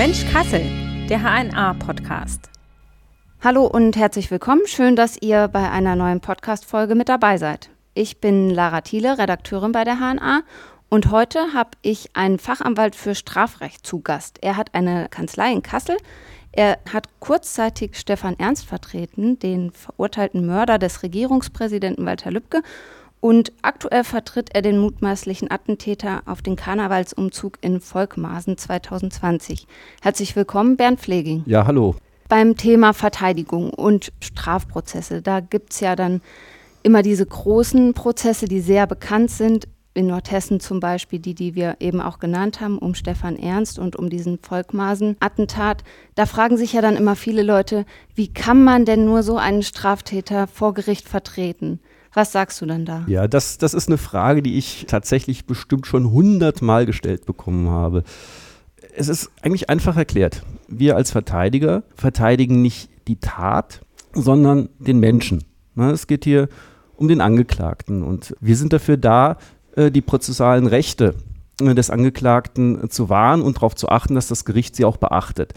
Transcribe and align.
Mensch 0.00 0.24
Kassel, 0.32 0.62
der 1.10 1.20
HNA-Podcast. 1.20 2.48
Hallo 3.44 3.66
und 3.66 3.98
herzlich 3.98 4.30
willkommen. 4.30 4.62
Schön, 4.64 4.96
dass 4.96 5.20
ihr 5.20 5.46
bei 5.48 5.70
einer 5.70 5.94
neuen 5.94 6.22
Podcast-Folge 6.22 6.94
mit 6.94 7.10
dabei 7.10 7.36
seid. 7.36 7.68
Ich 7.92 8.18
bin 8.18 8.48
Lara 8.48 8.80
Thiele, 8.80 9.18
Redakteurin 9.18 9.72
bei 9.72 9.84
der 9.84 9.96
HNA 9.96 10.40
und 10.88 11.10
heute 11.10 11.52
habe 11.52 11.72
ich 11.82 12.16
einen 12.16 12.38
Fachanwalt 12.38 12.96
für 12.96 13.14
Strafrecht 13.14 13.86
zu 13.86 14.00
Gast. 14.00 14.38
Er 14.40 14.56
hat 14.56 14.74
eine 14.74 15.08
Kanzlei 15.10 15.52
in 15.52 15.62
Kassel. 15.62 15.98
Er 16.50 16.78
hat 16.90 17.08
kurzzeitig 17.20 17.98
Stefan 17.98 18.38
Ernst 18.38 18.64
vertreten, 18.64 19.38
den 19.38 19.70
verurteilten 19.70 20.46
Mörder 20.46 20.78
des 20.78 21.02
Regierungspräsidenten 21.02 22.06
Walter 22.06 22.30
Lübcke. 22.30 22.62
Und 23.20 23.52
aktuell 23.60 24.02
vertritt 24.02 24.48
er 24.54 24.62
den 24.62 24.78
mutmaßlichen 24.78 25.50
Attentäter 25.50 26.22
auf 26.24 26.40
den 26.40 26.56
Karnevalsumzug 26.56 27.58
in 27.60 27.80
Volkmaßen 27.80 28.56
2020. 28.56 29.66
Herzlich 30.00 30.34
willkommen, 30.36 30.78
Bernd 30.78 31.00
Pfleging. 31.00 31.42
Ja, 31.44 31.66
hallo. 31.66 31.96
Beim 32.30 32.56
Thema 32.56 32.94
Verteidigung 32.94 33.70
und 33.70 34.12
Strafprozesse, 34.20 35.20
da 35.20 35.40
gibt 35.40 35.72
es 35.72 35.80
ja 35.80 35.96
dann 35.96 36.22
immer 36.82 37.02
diese 37.02 37.26
großen 37.26 37.92
Prozesse, 37.92 38.46
die 38.46 38.60
sehr 38.60 38.86
bekannt 38.86 39.30
sind. 39.30 39.68
In 39.92 40.06
Nordhessen 40.06 40.60
zum 40.60 40.78
Beispiel, 40.78 41.18
die, 41.18 41.34
die 41.34 41.56
wir 41.56 41.76
eben 41.80 42.00
auch 42.00 42.20
genannt 42.20 42.60
haben, 42.60 42.78
um 42.78 42.94
Stefan 42.94 43.36
Ernst 43.36 43.78
und 43.78 43.96
um 43.96 44.08
diesen 44.08 44.38
Volkmaßen-Attentat. 44.38 45.82
Da 46.14 46.26
fragen 46.26 46.56
sich 46.56 46.72
ja 46.72 46.80
dann 46.80 46.96
immer 46.96 47.16
viele 47.16 47.42
Leute, 47.42 47.84
wie 48.14 48.32
kann 48.32 48.62
man 48.62 48.84
denn 48.84 49.04
nur 49.04 49.24
so 49.24 49.36
einen 49.36 49.64
Straftäter 49.64 50.46
vor 50.46 50.74
Gericht 50.74 51.08
vertreten? 51.08 51.80
Was 52.12 52.32
sagst 52.32 52.60
du 52.60 52.66
denn 52.66 52.84
da? 52.84 53.04
Ja, 53.06 53.28
das, 53.28 53.58
das 53.58 53.74
ist 53.74 53.88
eine 53.88 53.98
Frage, 53.98 54.42
die 54.42 54.58
ich 54.58 54.86
tatsächlich 54.88 55.46
bestimmt 55.46 55.86
schon 55.86 56.10
hundertmal 56.10 56.86
gestellt 56.86 57.24
bekommen 57.26 57.68
habe. 57.68 58.02
Es 58.96 59.08
ist 59.08 59.30
eigentlich 59.42 59.70
einfach 59.70 59.96
erklärt. 59.96 60.42
Wir 60.68 60.96
als 60.96 61.12
Verteidiger 61.12 61.84
verteidigen 61.94 62.62
nicht 62.62 62.90
die 63.06 63.20
Tat, 63.20 63.80
sondern 64.12 64.68
den 64.78 64.98
Menschen. 64.98 65.44
Es 65.76 66.06
geht 66.06 66.24
hier 66.24 66.48
um 66.96 67.08
den 67.08 67.20
Angeklagten 67.20 68.02
und 68.02 68.34
wir 68.40 68.56
sind 68.56 68.72
dafür 68.72 68.96
da, 68.96 69.38
äh, 69.76 69.90
die 69.90 70.02
prozessualen 70.02 70.66
Rechte 70.66 71.14
äh, 71.60 71.74
des 71.74 71.90
Angeklagten 71.90 72.90
zu 72.90 73.08
wahren 73.08 73.40
und 73.40 73.56
darauf 73.56 73.74
zu 73.74 73.88
achten, 73.88 74.14
dass 74.14 74.28
das 74.28 74.44
Gericht 74.44 74.76
sie 74.76 74.84
auch 74.84 74.96
beachtet. 74.96 75.54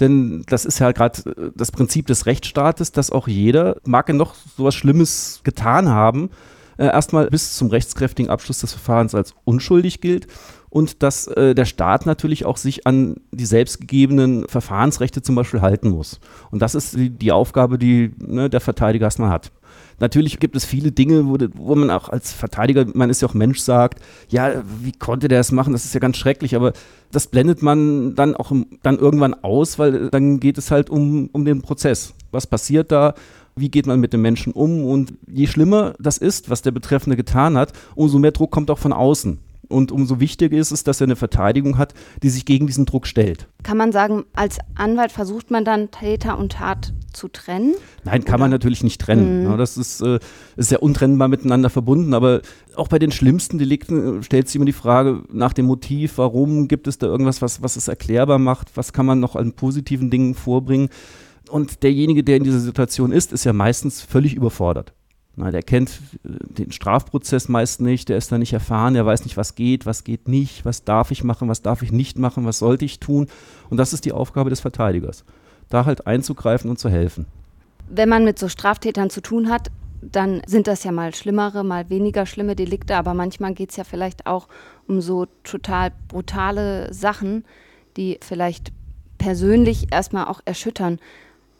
Denn 0.00 0.44
das 0.48 0.64
ist 0.64 0.78
ja 0.78 0.92
gerade 0.92 1.30
äh, 1.30 1.50
das 1.54 1.72
Prinzip 1.72 2.06
des 2.06 2.26
Rechtsstaates, 2.26 2.92
dass 2.92 3.10
auch 3.10 3.28
jeder, 3.28 3.76
mag 3.84 4.08
er 4.08 4.14
noch 4.14 4.34
so 4.56 4.64
was 4.64 4.74
Schlimmes 4.74 5.40
getan 5.44 5.88
haben, 5.88 6.30
äh, 6.76 6.86
erstmal 6.86 7.28
bis 7.28 7.54
zum 7.56 7.68
rechtskräftigen 7.68 8.30
Abschluss 8.30 8.60
des 8.60 8.72
Verfahrens 8.72 9.14
als 9.14 9.34
unschuldig 9.44 10.00
gilt 10.00 10.26
und 10.70 11.02
dass 11.04 11.28
äh, 11.28 11.54
der 11.54 11.66
Staat 11.66 12.04
natürlich 12.04 12.44
auch 12.44 12.56
sich 12.56 12.86
an 12.86 13.16
die 13.30 13.46
selbstgegebenen 13.46 14.48
Verfahrensrechte 14.48 15.22
zum 15.22 15.36
Beispiel 15.36 15.60
halten 15.60 15.90
muss. 15.90 16.18
Und 16.50 16.62
das 16.62 16.74
ist 16.74 16.96
die, 16.96 17.10
die 17.10 17.30
Aufgabe, 17.30 17.78
die 17.78 18.12
ne, 18.18 18.50
der 18.50 18.60
Verteidiger 18.60 19.06
erstmal 19.06 19.30
hat. 19.30 19.52
Natürlich 20.00 20.38
gibt 20.40 20.56
es 20.56 20.64
viele 20.64 20.92
Dinge, 20.92 21.26
wo, 21.26 21.36
wo, 21.54 21.74
man 21.74 21.90
auch 21.90 22.08
als 22.08 22.32
Verteidiger, 22.32 22.86
man 22.94 23.10
ist 23.10 23.22
ja 23.22 23.28
auch 23.28 23.34
Mensch, 23.34 23.60
sagt, 23.60 24.00
ja, 24.28 24.62
wie 24.80 24.92
konnte 24.92 25.28
der 25.28 25.38
das 25.38 25.52
machen? 25.52 25.72
Das 25.72 25.84
ist 25.84 25.94
ja 25.94 26.00
ganz 26.00 26.16
schrecklich, 26.16 26.56
aber 26.56 26.72
das 27.12 27.26
blendet 27.26 27.62
man 27.62 28.14
dann 28.14 28.34
auch 28.34 28.52
dann 28.82 28.98
irgendwann 28.98 29.34
aus, 29.34 29.78
weil 29.78 30.10
dann 30.10 30.40
geht 30.40 30.58
es 30.58 30.70
halt 30.70 30.90
um, 30.90 31.28
um 31.32 31.44
den 31.44 31.62
Prozess. 31.62 32.14
Was 32.32 32.46
passiert 32.46 32.90
da? 32.90 33.14
Wie 33.56 33.70
geht 33.70 33.86
man 33.86 34.00
mit 34.00 34.12
dem 34.12 34.22
Menschen 34.22 34.52
um? 34.52 34.84
Und 34.84 35.14
je 35.28 35.46
schlimmer 35.46 35.94
das 36.00 36.18
ist, 36.18 36.50
was 36.50 36.62
der 36.62 36.72
Betreffende 36.72 37.16
getan 37.16 37.56
hat, 37.56 37.72
umso 37.94 38.18
mehr 38.18 38.32
Druck 38.32 38.50
kommt 38.50 38.70
auch 38.70 38.78
von 38.78 38.92
außen. 38.92 39.38
Und 39.68 39.92
umso 39.92 40.20
wichtiger 40.20 40.56
ist 40.56 40.70
es, 40.70 40.84
dass 40.84 41.00
er 41.00 41.06
eine 41.06 41.16
Verteidigung 41.16 41.78
hat, 41.78 41.94
die 42.22 42.30
sich 42.30 42.44
gegen 42.44 42.66
diesen 42.66 42.86
Druck 42.86 43.06
stellt. 43.06 43.48
Kann 43.62 43.76
man 43.76 43.92
sagen, 43.92 44.24
als 44.34 44.58
Anwalt 44.74 45.12
versucht 45.12 45.50
man 45.50 45.64
dann 45.64 45.90
Täter 45.90 46.38
und 46.38 46.52
Tat 46.52 46.92
zu 47.12 47.28
trennen? 47.28 47.74
Nein, 48.04 48.24
kann 48.24 48.34
Oder? 48.34 48.44
man 48.44 48.50
natürlich 48.50 48.82
nicht 48.82 49.00
trennen. 49.00 49.48
Mhm. 49.48 49.58
das 49.58 49.76
ist, 49.76 50.00
äh, 50.00 50.18
ist 50.56 50.70
ja 50.70 50.78
untrennbar 50.78 51.28
miteinander 51.28 51.70
verbunden. 51.70 52.14
Aber 52.14 52.42
auch 52.76 52.88
bei 52.88 52.98
den 52.98 53.12
schlimmsten 53.12 53.58
Delikten 53.58 54.20
äh, 54.20 54.22
stellt 54.22 54.48
sich 54.48 54.56
immer 54.56 54.64
die 54.64 54.72
Frage 54.72 55.22
nach 55.32 55.52
dem 55.52 55.66
Motiv, 55.66 56.18
warum 56.18 56.68
gibt 56.68 56.86
es 56.86 56.98
da 56.98 57.06
irgendwas, 57.06 57.40
was, 57.42 57.62
was 57.62 57.76
es 57.76 57.88
erklärbar 57.88 58.38
macht, 58.38 58.76
was 58.76 58.92
kann 58.92 59.06
man 59.06 59.20
noch 59.20 59.36
an 59.36 59.52
positiven 59.52 60.10
Dingen 60.10 60.34
vorbringen. 60.34 60.88
Und 61.50 61.82
derjenige, 61.82 62.24
der 62.24 62.38
in 62.38 62.44
dieser 62.44 62.60
Situation 62.60 63.12
ist, 63.12 63.32
ist 63.32 63.44
ja 63.44 63.52
meistens 63.52 64.00
völlig 64.00 64.34
überfordert. 64.34 64.92
Na, 65.36 65.50
der 65.50 65.62
kennt 65.62 66.00
äh, 66.24 66.28
den 66.58 66.72
Strafprozess 66.72 67.48
meist 67.48 67.80
nicht, 67.80 68.08
der 68.08 68.16
ist 68.16 68.30
da 68.30 68.38
nicht 68.38 68.52
erfahren, 68.52 68.94
der 68.94 69.04
weiß 69.04 69.24
nicht, 69.24 69.36
was 69.36 69.54
geht, 69.54 69.86
was 69.86 70.04
geht 70.04 70.28
nicht, 70.28 70.64
was 70.64 70.84
darf 70.84 71.10
ich 71.10 71.24
machen, 71.24 71.48
was 71.48 71.62
darf 71.62 71.82
ich 71.82 71.92
nicht 71.92 72.18
machen, 72.18 72.44
was 72.44 72.58
sollte 72.58 72.84
ich 72.84 73.00
tun. 73.00 73.28
Und 73.70 73.78
das 73.78 73.92
ist 73.92 74.04
die 74.04 74.12
Aufgabe 74.12 74.50
des 74.50 74.60
Verteidigers, 74.60 75.24
da 75.68 75.84
halt 75.84 76.06
einzugreifen 76.06 76.70
und 76.70 76.78
zu 76.78 76.88
helfen. 76.88 77.26
Wenn 77.88 78.08
man 78.08 78.24
mit 78.24 78.38
so 78.38 78.48
Straftätern 78.48 79.10
zu 79.10 79.20
tun 79.20 79.48
hat, 79.50 79.70
dann 80.00 80.42
sind 80.46 80.66
das 80.66 80.84
ja 80.84 80.92
mal 80.92 81.14
schlimmere, 81.14 81.64
mal 81.64 81.88
weniger 81.90 82.26
schlimme 82.26 82.56
Delikte, 82.56 82.96
aber 82.96 83.14
manchmal 83.14 83.54
geht 83.54 83.70
es 83.70 83.76
ja 83.76 83.84
vielleicht 83.84 84.26
auch 84.26 84.48
um 84.86 85.00
so 85.00 85.26
total 85.44 85.92
brutale 86.08 86.92
Sachen, 86.92 87.44
die 87.96 88.18
vielleicht 88.20 88.72
persönlich 89.18 89.92
erstmal 89.92 90.26
auch 90.26 90.40
erschüttern. 90.44 90.98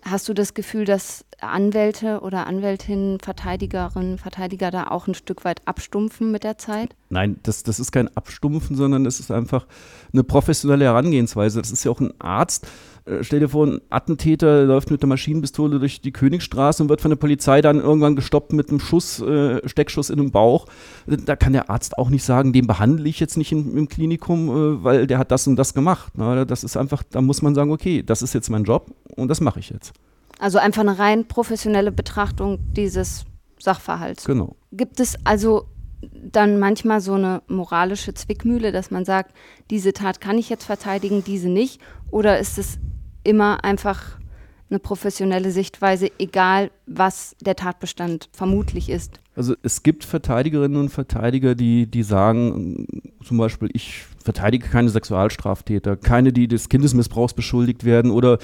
Hast 0.07 0.29
du 0.29 0.35
das 0.35 0.53
Gefühl, 0.53 0.85
dass 0.85 1.25
Anwälte 1.41 2.21
oder 2.21 2.47
Anwältinnen, 2.47 3.21
Verteidigerinnen, 3.21 4.19
Verteidiger 4.19 4.71
da 4.71 4.89
auch 4.89 5.07
ein 5.07 5.15
Stück 5.15 5.47
weit 5.47 5.67
abstumpfen 5.67 6.31
mit 6.31 6.45
der 6.45 6.59
Zeit? 6.59 6.95
Nein, 7.15 7.37
das, 7.45 7.63
das 7.63 7.79
ist 7.79 7.93
kein 7.93 8.09
Abstumpfen, 8.17 8.75
sondern 8.75 9.07
es 9.07 9.21
ist 9.21 9.31
einfach 9.31 9.69
eine 10.13 10.25
professionelle 10.25 10.85
Herangehensweise. 10.85 11.61
Das 11.61 11.71
ist 11.71 11.85
ja 11.85 11.93
auch 11.93 12.01
ein 12.01 12.13
Arzt. 12.19 12.67
Äh, 13.05 13.23
stell 13.23 13.39
dir 13.39 13.49
vor, 13.49 13.69
ein 13.69 13.81
Attentäter 13.89 14.65
läuft 14.65 14.91
mit 14.91 15.01
einer 15.01 15.11
Maschinenpistole 15.11 15.79
durch 15.79 16.01
die 16.01 16.11
Königsstraße 16.11 16.83
und 16.83 16.89
wird 16.89 17.01
von 17.01 17.13
der 17.13 17.17
Polizei 17.17 17.61
dann 17.61 17.79
irgendwann 17.79 18.17
gestoppt 18.17 18.53
mit 18.53 18.69
einem 18.69 18.81
Schuss, 18.81 19.21
äh, 19.21 19.61
Steckschuss 19.69 20.11
in 20.11 20.17
den 20.17 20.33
Bauch. 20.33 20.67
Da 21.07 21.37
kann 21.37 21.53
der 21.53 21.71
Arzt 21.71 21.99
auch 21.99 22.11
nicht 22.11 22.25
sagen, 22.25 22.53
den 22.53 22.67
behandle 22.67 23.09
ich 23.09 23.21
jetzt 23.21 23.37
nicht 23.37 23.53
in, 23.53 23.77
im 23.77 23.89
Klinikum, 23.89 24.49
äh, 24.49 24.83
weil 24.83 25.07
der 25.07 25.19
hat 25.19 25.31
das 25.31 25.47
und 25.47 25.55
das 25.55 25.73
gemacht. 25.73 26.13
Na, 26.17 26.45
das 26.45 26.65
ist 26.65 26.77
einfach, 26.77 27.05
da 27.09 27.21
muss 27.21 27.43
man 27.43 27.55
sagen, 27.55 27.71
okay, 27.71 28.03
das 28.03 28.23
ist 28.23 28.35
jetzt 28.35 28.51
mein 28.51 28.65
Job 28.65 28.91
und 29.15 29.29
das 29.29 29.41
mache 29.41 29.61
ich 29.61 29.71
jetzt. 29.71 29.93
Also 30.41 30.59
einfach 30.59 30.81
eine 30.81 30.99
rein 30.99 31.29
professionelle 31.29 31.93
Betrachtung 31.93 32.59
dieses 32.73 33.25
Sachverhalts. 33.61 34.25
Genau. 34.25 34.57
Gibt 34.73 34.99
es 34.99 35.15
also 35.23 35.69
dann 36.01 36.59
manchmal 36.59 37.01
so 37.01 37.15
eine 37.15 37.43
moralische 37.49 38.15
Zwickmühle, 38.15 38.73
dass 38.73 38.91
man 38.91 39.05
sagt, 39.05 39.35
diese 39.71 39.93
Tat 39.93 40.21
kann 40.21 40.39
ich 40.39 40.49
jetzt 40.49 40.65
verteidigen, 40.65 41.25
diese 41.25 41.49
nicht? 41.49 41.81
Oder 42.11 42.39
ist 42.39 42.59
es 42.59 42.79
immer 43.23 43.65
einfach 43.65 44.19
eine 44.71 44.79
professionelle 44.79 45.51
Sichtweise, 45.51 46.11
egal 46.19 46.71
was 46.87 47.37
der 47.41 47.57
Tatbestand 47.57 48.29
vermutlich 48.33 48.89
ist? 48.89 49.21
Also 49.37 49.55
es 49.63 49.83
gibt 49.83 50.05
Verteidigerinnen 50.05 50.77
und 50.77 50.89
Verteidiger, 50.91 51.55
die, 51.55 51.87
die 51.87 52.03
sagen, 52.03 52.87
zum 53.23 53.39
Beispiel, 53.39 53.69
ich 53.73 54.05
verteidige 54.23 54.69
keine 54.69 54.89
Sexualstraftäter, 54.91 55.97
keine, 55.97 56.33
die 56.33 56.49
des 56.49 56.69
Kindesmissbrauchs 56.69 57.35
beschuldigt 57.35 57.85
werden 57.85 58.11
oder 58.11 58.39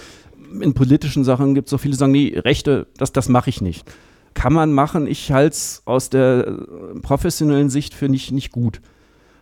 in 0.60 0.74
politischen 0.74 1.24
Sachen 1.24 1.54
gibt 1.54 1.68
es 1.68 1.70
so 1.70 1.78
viele, 1.78 1.92
die 1.92 1.98
sagen, 1.98 2.12
nee, 2.12 2.36
Rechte, 2.36 2.88
das, 2.96 3.12
das 3.12 3.28
mache 3.28 3.50
ich 3.50 3.60
nicht. 3.60 3.90
Kann 4.34 4.52
man 4.52 4.72
machen, 4.72 5.06
ich 5.06 5.32
halte 5.32 5.54
es 5.54 5.82
aus 5.84 6.10
der 6.10 6.46
äh, 6.46 7.00
professionellen 7.00 7.70
Sicht 7.70 7.94
für 7.94 8.08
nicht, 8.08 8.32
nicht 8.32 8.52
gut. 8.52 8.80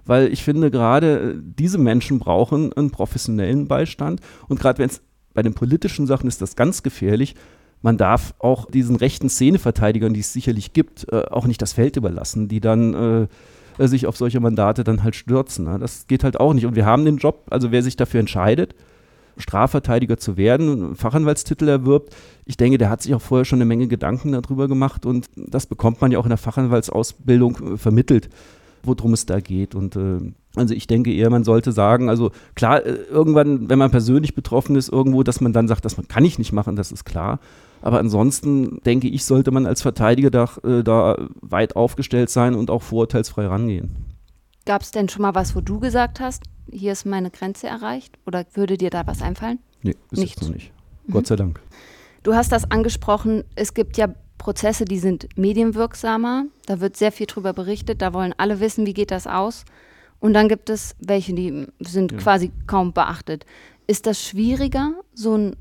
Weil 0.07 0.33
ich 0.33 0.43
finde, 0.43 0.71
gerade 0.71 1.19
äh, 1.19 1.35
diese 1.41 1.79
Menschen 1.79 2.19
brauchen 2.19 2.73
einen 2.73 2.91
professionellen 2.91 3.69
Beistand. 3.69 4.21
Und 4.49 4.59
gerade 4.59 4.79
wenn 4.79 4.89
es 4.89 5.03
bei 5.35 5.43
den 5.43 5.55
politischen 5.55 6.07
Sachen 6.07 6.27
ist 6.27 6.43
das 6.43 6.57
ganz 6.57 6.83
gefährlich. 6.83 7.35
Man 7.81 7.97
darf 7.97 8.35
auch 8.41 8.69
diesen 8.69 8.97
rechten 8.97 9.29
Szeneverteidigern, 9.29 10.13
die 10.13 10.21
es 10.21 10.33
sicherlich 10.33 10.73
gibt, 10.73 11.07
äh, 11.13 11.27
auch 11.31 11.47
nicht 11.47 11.63
das 11.63 11.75
Feld 11.75 11.97
überlassen, 11.97 12.49
die 12.49 12.61
dann 12.61 13.29
äh, 13.79 13.87
sich 13.87 14.07
auf 14.07 14.17
solche 14.17 14.41
Mandate 14.41 14.83
dann 14.83 15.05
halt 15.05 15.15
stürzen. 15.15 15.67
Ne? 15.67 15.79
Das 15.79 16.07
geht 16.09 16.25
halt 16.25 16.41
auch 16.41 16.55
nicht. 16.55 16.67
Und 16.67 16.75
wir 16.75 16.87
haben 16.87 17.05
den 17.05 17.19
Job, 17.19 17.47
also 17.51 17.71
wer 17.71 17.83
sich 17.83 17.97
dafür 17.97 18.21
entscheidet, 18.21 18.75
Strafverteidiger 19.39 20.19
zu 20.19 20.37
werden 20.37 20.71
einen 20.71 20.95
Fachanwaltstitel 20.97 21.69
erwirbt. 21.69 22.15
Ich 22.45 22.57
denke, 22.57 22.79
der 22.79 22.91
hat 22.91 23.03
sich 23.03 23.15
auch 23.15 23.21
vorher 23.21 23.45
schon 23.45 23.59
eine 23.59 23.67
Menge 23.67 23.89
Gedanken 23.89 24.33
darüber 24.33 24.69
gemacht 24.69 25.07
und 25.07 25.27
das 25.37 25.67
bekommt 25.67 26.01
man 26.01 26.13
ja 26.13 26.19
auch 26.19 26.25
in 26.25 26.31
der 26.31 26.39
Fachanwaltsausbildung 26.39 27.75
äh, 27.75 27.77
vermittelt, 27.77 28.29
worum 28.83 29.13
es 29.13 29.27
da 29.27 29.41
geht. 29.41 29.75
Und 29.75 29.97
äh, 29.97 30.19
also 30.57 30.75
ich 30.75 30.87
denke 30.87 31.13
eher, 31.13 31.31
man 31.31 31.45
sollte 31.45 31.73
sagen, 31.73 32.09
also 32.09 32.31
klar, 32.55 32.85
äh, 32.85 32.93
irgendwann, 33.11 33.69
wenn 33.69 33.79
man 33.79 33.91
persönlich 33.91 34.35
betroffen 34.35 34.77
ist, 34.77 34.89
irgendwo, 34.89 35.23
dass 35.23 35.41
man 35.41 35.53
dann 35.53 35.69
sagt, 35.69 35.85
das 35.85 35.97
kann 36.09 36.25
ich 36.25 36.39
nicht 36.39 36.53
machen, 36.53 36.77
das 36.77 36.93
ist 36.93 37.05
klar. 37.05 37.41
Aber 37.81 38.01
ansonsten 38.01 38.81
denke 38.85 39.09
ich, 39.09 39.25
sollte 39.25 39.51
man 39.51 39.67
als 39.67 39.83
Verteidiger 39.83 40.31
da, 40.31 40.51
äh, 40.65 40.83
da 40.83 41.17
weit 41.41 41.77
aufgestellt 41.77 42.31
sein 42.31 42.55
und 42.55 42.71
auch 42.71 42.83
vorurteilsfrei 42.83 43.47
rangehen. 43.47 44.18
Gab 44.69 44.83
es 44.83 44.91
denn 44.91 45.09
schon 45.09 45.23
mal 45.23 45.35
was, 45.35 45.57
wo 45.57 45.63
du 45.63 45.81
gesagt 45.81 46.21
hast, 46.21 46.43
hier 46.71 46.93
ist 46.93 47.07
meine 47.07 47.31
Grenze 47.31 47.69
erreicht? 47.69 48.19
Oder 48.27 48.45
würde 48.53 48.77
dir 48.77 48.91
da 48.91 49.07
was 49.07 49.23
einfallen? 49.23 49.61
Nee, 49.81 49.97
bis 50.11 50.21
Nichts. 50.21 50.43
noch 50.43 50.51
nicht. 50.51 50.73
Mhm. 51.07 51.13
Gott 51.15 51.27
sei 51.27 51.37
Dank. 51.37 51.59
Du 52.23 52.35
hast 52.35 52.53
das 52.53 52.71
angesprochen, 52.71 53.45
es 53.55 53.73
gibt 53.73 53.97
ja 53.97 54.09
Prozesse, 54.37 54.85
die 54.85 54.99
sind 54.99 55.27
medienwirksamer. 55.39 56.45
Da 56.67 56.81
wird 56.81 56.99
sehr 56.99 57.13
viel 57.13 57.25
drüber 57.25 57.55
berichtet, 57.55 58.03
da 58.03 58.13
wollen 58.13 58.35
alle 58.37 58.61
wissen, 58.61 58.85
wie 58.85 58.93
geht 58.93 59.11
das 59.11 59.27
aus. 59.27 59.65
Und 60.21 60.35
dann 60.35 60.51
gibt 60.51 60.69
es 60.69 60.95
welche, 60.99 61.33
die 61.33 61.69
sind 61.81 62.13
ja. 62.13 62.19
quasi 62.19 62.53
kaum 62.67 62.93
beachtet. 62.93 63.47
Ist 63.87 64.05
das 64.05 64.23
schwieriger, 64.23 64.93
so 65.15 65.33
einen 65.33 65.57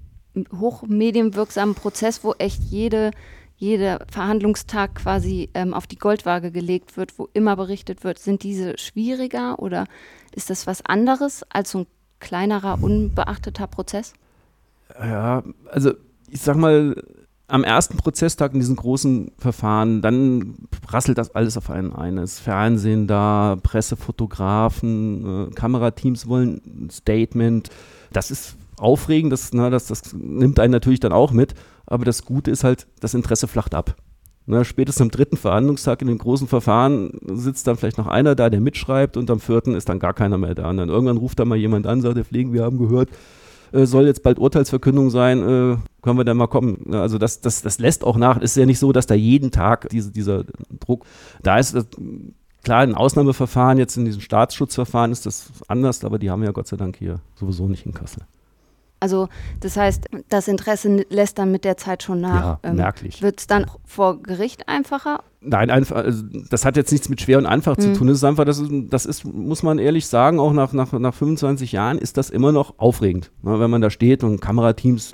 hochmedienwirksamen 0.53 1.75
Prozess, 1.75 2.25
wo 2.25 2.33
echt 2.33 2.61
jede, 2.61 3.11
jeder 3.57 4.05
Verhandlungstag 4.09 4.95
quasi 4.95 5.49
ähm, 5.53 5.73
auf 5.73 5.87
die 5.87 5.97
Goldwaage 5.97 6.51
gelegt 6.51 6.95
wird, 6.95 7.17
wo 7.17 7.27
immer 7.33 7.55
berichtet 7.55 8.03
wird, 8.03 8.19
sind 8.19 8.43
diese 8.43 8.77
schwieriger 8.77 9.59
oder 9.59 9.85
ist 10.33 10.49
das 10.49 10.67
was 10.67 10.85
anderes 10.85 11.43
als 11.49 11.71
so 11.71 11.79
ein 11.79 11.87
kleinerer, 12.19 12.79
unbeachteter 12.81 13.67
Prozess? 13.67 14.13
Ja, 14.99 15.43
also 15.71 15.93
ich 16.29 16.41
sag 16.41 16.55
mal, 16.55 16.95
am 17.47 17.63
ersten 17.63 17.97
Prozesstag 17.97 18.53
in 18.53 18.59
diesen 18.59 18.75
großen 18.75 19.31
Verfahren, 19.37 20.01
dann 20.01 20.55
rasselt 20.89 21.17
das 21.17 21.33
alles 21.33 21.57
auf 21.57 21.69
einen 21.69 21.93
ein. 21.93 22.17
Das 22.17 22.39
Fernsehen 22.39 23.07
da, 23.07 23.57
Presse, 23.63 23.95
Fotografen, 23.95 25.47
äh, 25.47 25.53
Kamerateams 25.55 26.27
wollen 26.27 26.61
ein 26.65 26.89
Statement. 26.89 27.69
Das 28.11 28.31
ist 28.31 28.57
aufregend, 28.77 29.33
das, 29.33 29.53
na, 29.53 29.69
das, 29.69 29.87
das 29.87 30.13
nimmt 30.13 30.59
einen 30.59 30.71
natürlich 30.71 30.99
dann 30.99 31.11
auch 31.11 31.31
mit. 31.31 31.53
Aber 31.85 32.05
das 32.05 32.23
Gute 32.23 32.51
ist 32.51 32.63
halt, 32.63 32.87
das 32.99 33.13
Interesse 33.13 33.47
flacht 33.47 33.73
ab. 33.73 33.95
Na, 34.45 34.63
spätestens 34.63 35.01
am 35.01 35.11
dritten 35.11 35.35
Verhandlungstag 35.35 36.01
in 36.01 36.07
den 36.07 36.17
großen 36.17 36.47
Verfahren 36.47 37.11
sitzt 37.33 37.67
dann 37.67 37.75
vielleicht 37.75 37.97
noch 37.97 38.07
einer 38.07 38.33
da, 38.33 38.49
der 38.49 38.61
mitschreibt 38.61 39.17
und 39.17 39.29
am 39.29 39.41
vierten 39.41 39.75
ist 39.75 39.89
dann 39.89 39.99
gar 39.99 40.13
keiner 40.13 40.37
mehr 40.37 40.55
da. 40.55 40.69
Und 40.69 40.77
dann 40.77 40.89
irgendwann 40.89 41.17
ruft 41.17 41.39
da 41.39 41.45
mal 41.45 41.57
jemand 41.57 41.85
an, 41.85 42.01
sagt, 42.01 42.15
der 42.15 42.23
Pflegen, 42.23 42.53
wir 42.53 42.63
haben 42.63 42.77
gehört, 42.77 43.09
äh, 43.73 43.85
soll 43.85 44.05
jetzt 44.05 44.23
bald 44.23 44.39
Urteilsverkündung 44.39 45.09
sein, 45.09 45.39
äh, 45.39 45.77
können 46.01 46.17
wir 46.17 46.23
dann 46.23 46.37
mal 46.37 46.47
kommen. 46.47 46.93
Also 46.93 47.17
das, 47.17 47.41
das, 47.41 47.61
das 47.61 47.79
lässt 47.79 48.05
auch 48.05 48.15
nach. 48.15 48.37
Es 48.37 48.51
ist 48.51 48.57
ja 48.57 48.65
nicht 48.65 48.79
so, 48.79 48.93
dass 48.93 49.07
da 49.07 49.15
jeden 49.15 49.51
Tag 49.51 49.89
diese, 49.89 50.11
dieser 50.11 50.45
Druck 50.79 51.05
da 51.43 51.57
ist. 51.57 51.75
Das, 51.75 51.85
klar, 52.63 52.85
in 52.85 52.95
Ausnahmeverfahren, 52.95 53.77
jetzt 53.77 53.97
in 53.97 54.05
diesem 54.05 54.21
Staatsschutzverfahren 54.21 55.11
ist 55.11 55.25
das 55.25 55.51
anders, 55.67 56.05
aber 56.05 56.19
die 56.19 56.31
haben 56.31 56.41
wir 56.41 56.47
ja 56.47 56.53
Gott 56.53 56.67
sei 56.67 56.77
Dank 56.77 56.95
hier 56.95 57.19
sowieso 57.35 57.67
nicht 57.67 57.85
in 57.85 57.93
Kassel. 57.93 58.23
Also 58.99 59.29
das 59.59 59.77
heißt, 59.77 60.05
das 60.29 60.47
Interesse 60.47 61.05
lässt 61.09 61.37
dann 61.37 61.51
mit 61.51 61.63
der 61.65 61.77
Zeit 61.77 62.03
schon 62.03 62.21
nach. 62.21 62.41
Ja, 62.41 62.59
ähm, 62.63 62.77
merklich. 62.77 63.21
Wird 63.21 63.39
es 63.39 63.47
dann 63.47 63.65
vor 63.85 64.21
Gericht 64.21 64.67
einfacher? 64.67 65.23
Nein, 65.41 65.69
einfach, 65.69 65.97
also 65.97 66.23
das 66.49 66.65
hat 66.65 66.77
jetzt 66.77 66.91
nichts 66.91 67.07
mit 67.09 67.21
schwer 67.21 67.37
und 67.37 67.45
einfach 67.45 67.77
mhm. 67.77 67.81
zu 67.81 67.93
tun. 67.93 68.07
Das 68.07 68.17
ist 68.17 68.23
einfach, 68.23 68.45
das 68.45 68.59
ist, 68.59 68.71
das 68.89 69.05
ist, 69.05 69.23
muss 69.25 69.61
man 69.61 69.77
ehrlich 69.77 70.07
sagen, 70.07 70.39
auch 70.39 70.51
nach, 70.51 70.73
nach, 70.73 70.91
nach 70.93 71.13
25 71.13 71.71
Jahren 71.71 71.99
ist 71.99 72.17
das 72.17 72.29
immer 72.29 72.51
noch 72.51 72.79
aufregend. 72.79 73.31
Ne, 73.43 73.59
wenn 73.59 73.69
man 73.69 73.81
da 73.81 73.89
steht 73.89 74.23
und 74.23 74.41
Kamerateams 74.41 75.13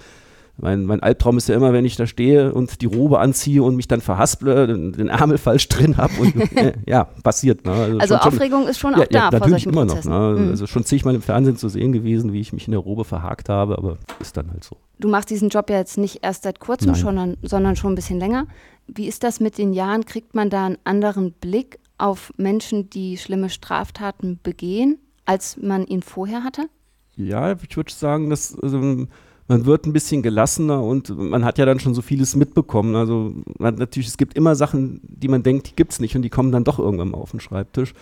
mein, 0.57 0.85
mein 0.85 1.01
Albtraum 1.01 1.37
ist 1.37 1.49
ja 1.49 1.55
immer, 1.55 1.73
wenn 1.73 1.83
ich 1.83 1.95
da 1.95 2.05
stehe 2.05 2.53
und 2.53 2.81
die 2.81 2.85
Robe 2.85 3.19
anziehe 3.19 3.63
und 3.63 3.75
mich 3.75 3.87
dann 3.87 4.01
verhasple, 4.01 4.67
den, 4.67 4.91
den 4.91 5.07
Ärmel 5.07 5.39
falsch 5.39 5.67
drin 5.67 5.97
habe 5.97 6.13
und 6.19 6.35
äh, 6.57 6.73
ja, 6.85 7.05
passiert. 7.23 7.65
Ne? 7.65 7.71
Also, 7.71 7.97
also 7.97 8.17
schon, 8.17 8.27
Aufregung 8.27 8.61
schon, 8.61 8.69
ist 8.69 8.79
schon 8.79 8.95
auch 8.95 8.99
ja, 8.99 9.05
da 9.09 9.29
ja, 9.31 9.37
vor 9.39 9.49
solchen 9.49 9.69
immer 9.69 9.85
Prozessen. 9.85 10.11
noch. 10.11 10.33
Ne? 10.33 10.39
Mhm. 10.39 10.49
Also 10.49 10.67
schon 10.67 10.83
zigmal 10.83 11.15
im 11.15 11.23
Fernsehen 11.23 11.57
zu 11.57 11.69
sehen 11.69 11.91
gewesen, 11.91 12.33
wie 12.33 12.39
ich 12.39 12.53
mich 12.53 12.67
in 12.67 12.71
der 12.71 12.81
Robe 12.81 13.03
verhakt 13.03 13.49
habe, 13.49 13.77
aber 13.77 13.97
ist 14.19 14.37
dann 14.37 14.51
halt 14.51 14.63
so. 14.63 14.77
Du 14.99 15.09
machst 15.09 15.31
diesen 15.31 15.49
Job 15.49 15.69
ja 15.71 15.77
jetzt 15.77 15.97
nicht 15.97 16.19
erst 16.21 16.43
seit 16.43 16.59
kurzem, 16.59 16.93
schon, 16.93 17.35
sondern 17.41 17.75
schon 17.75 17.93
ein 17.93 17.95
bisschen 17.95 18.19
länger. 18.19 18.45
Wie 18.87 19.07
ist 19.07 19.23
das 19.23 19.39
mit 19.39 19.57
den 19.57 19.73
Jahren? 19.73 20.05
Kriegt 20.05 20.35
man 20.35 20.49
da 20.51 20.67
einen 20.67 20.77
anderen 20.83 21.31
Blick 21.33 21.79
auf 21.97 22.31
Menschen, 22.37 22.89
die 22.89 23.17
schlimme 23.17 23.49
Straftaten 23.49 24.39
begehen, 24.43 24.99
als 25.25 25.57
man 25.57 25.85
ihn 25.85 26.03
vorher 26.03 26.43
hatte? 26.43 26.67
Ja, 27.15 27.53
ich 27.53 27.75
würde 27.75 27.91
sagen, 27.91 28.29
dass 28.29 28.57
also, 28.59 29.07
man 29.47 29.65
wird 29.65 29.85
ein 29.85 29.93
bisschen 29.93 30.21
gelassener 30.21 30.81
und 30.81 31.09
man 31.17 31.43
hat 31.43 31.57
ja 31.57 31.65
dann 31.65 31.79
schon 31.79 31.93
so 31.93 32.01
vieles 32.01 32.35
mitbekommen. 32.35 32.95
Also 32.95 33.33
man, 33.59 33.75
natürlich, 33.75 34.07
es 34.07 34.17
gibt 34.17 34.35
immer 34.35 34.55
Sachen, 34.55 35.01
die 35.03 35.27
man 35.27 35.43
denkt, 35.43 35.69
die 35.69 35.75
gibt 35.75 35.91
es 35.91 35.99
nicht 35.99 36.15
und 36.15 36.21
die 36.21 36.29
kommen 36.29 36.51
dann 36.51 36.63
doch 36.63 36.79
irgendwann 36.79 37.09
mal 37.09 37.17
auf 37.17 37.31
den 37.31 37.39
Schreibtisch. 37.39 37.93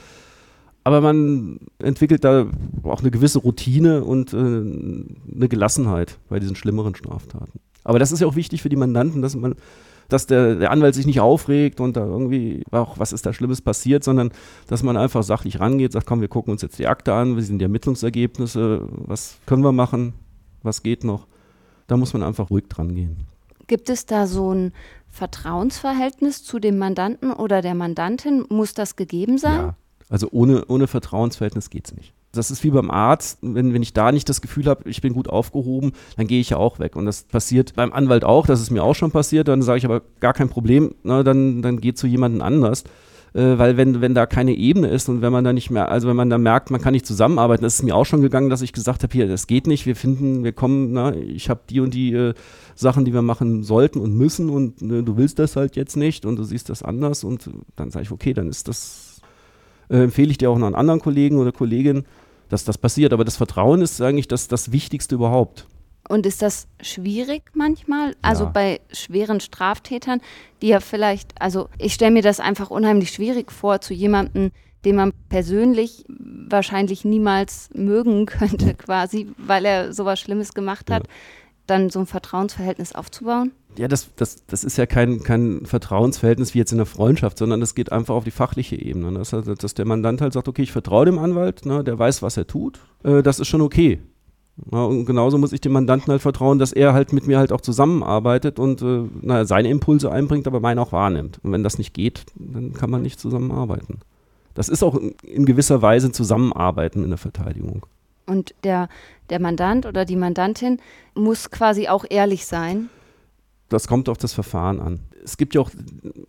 Aber 0.84 1.02
man 1.02 1.60
entwickelt 1.80 2.24
da 2.24 2.48
auch 2.84 3.02
eine 3.02 3.12
gewisse 3.12 3.40
Routine 3.40 4.04
und 4.04 4.34
äh, 4.34 4.38
eine 4.38 5.48
Gelassenheit 5.48 6.18
bei 6.30 6.40
diesen 6.40 6.56
schlimmeren 6.56 6.96
Straftaten. 6.96 7.60
Aber 7.84 8.00
das 8.00 8.12
ist 8.12 8.20
ja 8.20 8.28
auch 8.28 8.36
wichtig 8.36 8.62
für 8.62 8.70
die 8.70 8.76
Mandanten, 8.76 9.22
dass 9.22 9.36
man, 9.36 9.56
dass 10.10 10.28
der, 10.28 10.56
der 10.56 10.72
Anwalt 10.72 10.96
sich 10.96 11.06
nicht 11.06 11.20
aufregt 11.20 11.80
und 11.80 11.98
da 11.98 12.06
irgendwie, 12.06 12.64
auch 12.72 13.00
was 13.00 13.14
ist 13.14 13.26
da 13.26 13.34
Schlimmes 13.34 13.62
passiert, 13.62 14.04
sondern 14.04 14.32
dass 14.68 14.84
man 14.84 14.98
einfach 14.98 15.24
sachlich 15.24 15.60
rangeht, 15.60 15.92
sagt, 15.92 16.06
komm, 16.06 16.22
wir 16.22 16.28
gucken 16.28 16.52
uns 16.52 16.62
jetzt 16.62 16.80
die 16.80 16.88
Akte 16.88 17.14
an, 17.14 17.38
wie 17.38 17.42
sind 17.42 17.60
die 17.60 17.64
Ermittlungsergebnisse, 17.64 18.88
was 18.90 19.38
können 19.46 19.64
wir 19.64 19.72
machen, 19.72 20.14
was 20.64 20.84
geht 20.84 21.04
noch. 21.04 21.28
Da 21.92 21.98
muss 21.98 22.14
man 22.14 22.24
einfach 22.24 22.50
ruhig 22.50 22.70
dran 22.70 22.96
gehen. 22.96 23.18
Gibt 23.68 23.90
es 23.90 24.06
da 24.06 24.26
so 24.26 24.54
ein 24.54 24.72
Vertrauensverhältnis 25.10 26.42
zu 26.42 26.58
dem 26.58 26.78
Mandanten 26.78 27.34
oder 27.34 27.62
der 27.62 27.76
Mandantin? 27.76 28.46
Muss 28.48 28.74
das 28.74 28.96
gegeben 28.96 29.38
sein? 29.38 29.60
Ja, 29.60 29.76
also 30.10 30.30
ohne, 30.32 30.64
ohne 30.68 30.88
Vertrauensverhältnis 30.88 31.70
geht 31.70 31.88
es 31.88 31.94
nicht. 31.94 32.14
Das 32.32 32.50
ist 32.50 32.64
wie 32.64 32.70
beim 32.70 32.90
Arzt, 32.90 33.40
wenn, 33.42 33.74
wenn 33.74 33.82
ich 33.82 33.92
da 33.92 34.14
nicht 34.14 34.30
das 34.30 34.40
Gefühl 34.40 34.68
habe, 34.68 34.90
ich 34.90 35.02
bin 35.02 35.12
gut 35.12 35.28
aufgehoben, 35.28 35.92
dann 36.16 36.28
gehe 36.28 36.40
ich 36.40 36.52
ja 36.52 36.56
auch 36.56 36.80
weg. 36.80 36.96
Und 36.96 37.08
das 37.08 37.24
passiert 37.24 37.76
beim 37.76 37.92
Anwalt 37.92 38.24
auch, 38.24 38.48
das 38.48 38.62
ist 38.62 38.72
mir 38.72 38.86
auch 38.86 38.96
schon 38.96 39.12
passiert. 39.12 39.50
Dann 39.50 39.62
sage 39.62 39.80
ich 39.80 39.84
aber 39.84 40.02
gar 40.22 40.32
kein 40.32 40.48
Problem, 40.48 40.96
na, 41.04 41.24
dann, 41.24 41.62
dann 41.62 41.82
geht 41.82 41.98
zu 41.98 42.08
jemandem 42.08 42.42
anders 42.42 42.86
äh, 43.34 43.58
weil 43.58 43.78
wenn, 43.78 44.02
wenn 44.02 44.14
da 44.14 44.26
keine 44.26 44.54
Ebene 44.54 44.88
ist 44.90 45.08
und 45.08 45.22
wenn 45.22 45.32
man 45.32 45.44
da 45.44 45.54
nicht 45.54 45.70
mehr, 45.70 45.90
also 45.90 46.08
wenn 46.08 46.16
man 46.16 46.30
da 46.30 46.38
merkt, 46.38 46.70
man 46.70 46.82
kann 46.82 46.94
nicht 46.94 47.06
zusammenarbeiten, 47.06 47.64
das 47.64 47.76
ist 47.76 47.84
mir 47.84 47.96
auch 47.96 48.06
schon 48.06 48.22
gegangen, 48.22 48.50
dass 48.50 48.62
ich 48.62 48.74
gesagt 48.74 49.04
habe, 49.04 49.14
hier, 49.14 49.28
das 49.28 49.48
geht 49.48 49.68
nicht, 49.68 49.86
wir 49.86 49.96
finden, 49.96 50.44
wir 50.44 50.52
kommen, 50.52 50.92
na, 50.94 51.14
ich 51.16 51.50
habe 51.50 51.62
die 51.70 51.80
und 51.80 51.94
die 51.94 52.14
äh, 52.14 52.34
Sachen, 52.76 53.06
die 53.06 53.14
wir 53.14 53.22
machen 53.22 53.64
sollten 53.64 54.00
und 54.00 54.16
müssen 54.16 54.50
und 54.50 54.82
äh, 54.82 55.02
du 55.04 55.18
willst 55.18 55.40
das 55.40 55.56
halt 55.56 55.76
jetzt 55.76 55.96
nicht 55.96 56.26
und 56.26 56.36
du 56.36 56.44
siehst 56.44 56.70
das 56.70 56.84
anders 56.84 57.24
und 57.24 57.50
dann 57.76 57.92
sage 57.92 58.04
ich, 58.04 58.12
okay, 58.12 58.34
dann 58.34 58.50
ist 58.50 58.68
das, 58.68 59.22
äh, 59.90 60.04
empfehle 60.04 60.32
ich 60.32 60.38
dir 60.38 60.50
auch 60.50 60.58
noch 60.58 60.68
einen 60.68 60.76
anderen 60.76 61.00
Kollegen 61.00 61.38
oder 61.38 61.52
Kollegin, 61.52 62.04
dass 62.50 62.66
das 62.66 62.78
passiert, 62.78 63.14
aber 63.14 63.24
das 63.24 63.38
Vertrauen 63.38 63.82
ist 63.82 64.02
eigentlich 64.02 64.28
das, 64.28 64.50
das 64.50 64.74
Wichtigste 64.74 65.16
überhaupt. 65.16 65.68
Und 66.12 66.26
ist 66.26 66.42
das 66.42 66.68
schwierig 66.82 67.44
manchmal? 67.54 68.18
Also 68.22 68.44
ja. 68.44 68.50
bei 68.50 68.82
schweren 68.92 69.40
Straftätern, 69.40 70.20
die 70.62 70.68
ja 70.68 70.82
vielleicht, 70.82 71.42
also 71.42 71.70
ich 71.78 71.94
stelle 71.94 72.12
mir 72.12 72.22
das 72.22 72.42
einfach 72.42 72.70
unheimlich 72.70 73.12
schwierig 73.12 73.50
vor, 73.50 73.80
zu 73.80 73.94
jemandem, 73.94 74.52
den 74.84 74.98
man 74.98 75.14
persönlich 75.30 76.04
wahrscheinlich 76.10 77.06
niemals 77.06 77.70
mögen 77.74 78.26
könnte, 78.26 78.74
quasi, 78.74 79.30
weil 79.38 79.64
er 79.64 79.94
sowas 79.94 80.20
Schlimmes 80.20 80.54
gemacht 80.54 80.92
hat, 80.92 81.04
ja. 81.04 81.14
dann 81.66 81.90
so 81.90 82.00
ein 82.00 82.08
Vertrauensverhältnis 82.08 82.94
aufzubauen? 82.94 83.54
Ja, 83.78 83.88
das, 83.88 84.14
das, 84.18 84.46
das 84.48 84.66
ist 84.66 84.78
ja 84.78 84.88
kein, 84.88 85.24
kein 85.24 85.66
Vertrauensverhältnis 85.66 86.54
wie 86.54 86.58
jetzt 86.58 86.74
in 86.74 86.78
der 86.80 86.88
Freundschaft, 86.88 87.38
sondern 87.38 87.62
das 87.62 87.74
geht 87.74 87.90
einfach 87.90 88.16
auf 88.16 88.26
die 88.26 88.32
fachliche 88.32 88.76
Ebene. 88.76 89.18
Dass, 89.18 89.30
dass 89.30 89.74
der 89.76 89.86
Mandant 89.86 90.20
halt 90.20 90.34
sagt, 90.34 90.50
okay, 90.50 90.64
ich 90.64 90.74
vertraue 90.74 91.06
dem 91.06 91.18
Anwalt, 91.20 91.66
ne, 91.66 91.86
der 91.86 91.98
weiß, 91.98 92.22
was 92.22 92.36
er 92.36 92.48
tut, 92.48 92.82
äh, 93.06 93.24
das 93.24 93.40
ist 93.40 93.48
schon 93.48 93.62
okay. 93.62 94.02
Ja, 94.72 94.84
und 94.84 95.06
genauso 95.06 95.38
muss 95.38 95.54
ich 95.54 95.62
dem 95.62 95.72
Mandanten 95.72 96.12
halt 96.12 96.22
vertrauen, 96.22 96.60
dass 96.60 96.72
er 96.74 96.94
halt 96.94 97.14
mit 97.14 97.26
mir 97.26 97.40
halt 97.40 97.52
auch 97.52 97.62
zusammenarbeitet 97.62 98.60
und 98.60 98.82
äh, 98.82 99.04
naja, 99.22 99.46
seine 99.46 99.70
Impulse 99.70 100.12
einbringt, 100.12 100.48
aber 100.48 100.60
meine 100.60 100.82
auch 100.82 100.92
wahrnimmt. 100.92 101.40
Und 101.44 101.52
wenn 101.52 101.64
das 101.64 101.78
nicht 101.78 101.94
geht, 101.94 102.26
dann 102.36 102.74
kann 102.74 102.90
man 102.90 103.02
nicht 103.02 103.20
zusammenarbeiten. 103.20 104.00
Das 104.54 104.70
ist 104.70 104.84
auch 104.84 105.00
in 105.24 105.46
gewisser 105.46 105.82
Weise 105.82 106.12
Zusammenarbeiten 106.12 107.04
in 107.04 107.10
der 107.10 107.18
Verteidigung. 107.18 107.86
Und 108.28 108.54
der, 108.64 108.90
der 109.30 109.40
Mandant 109.40 109.86
oder 109.86 110.06
die 110.06 110.16
Mandantin 110.16 110.80
muss 111.16 111.50
quasi 111.50 111.88
auch 111.88 112.06
ehrlich 112.10 112.46
sein. 112.46 112.90
Das 113.70 113.88
kommt 113.88 114.10
auf 114.10 114.18
das 114.18 114.34
Verfahren 114.34 114.80
an 114.80 115.00
es 115.24 115.38
gibt 115.38 115.56
ja 115.56 115.62
auch 115.62 115.72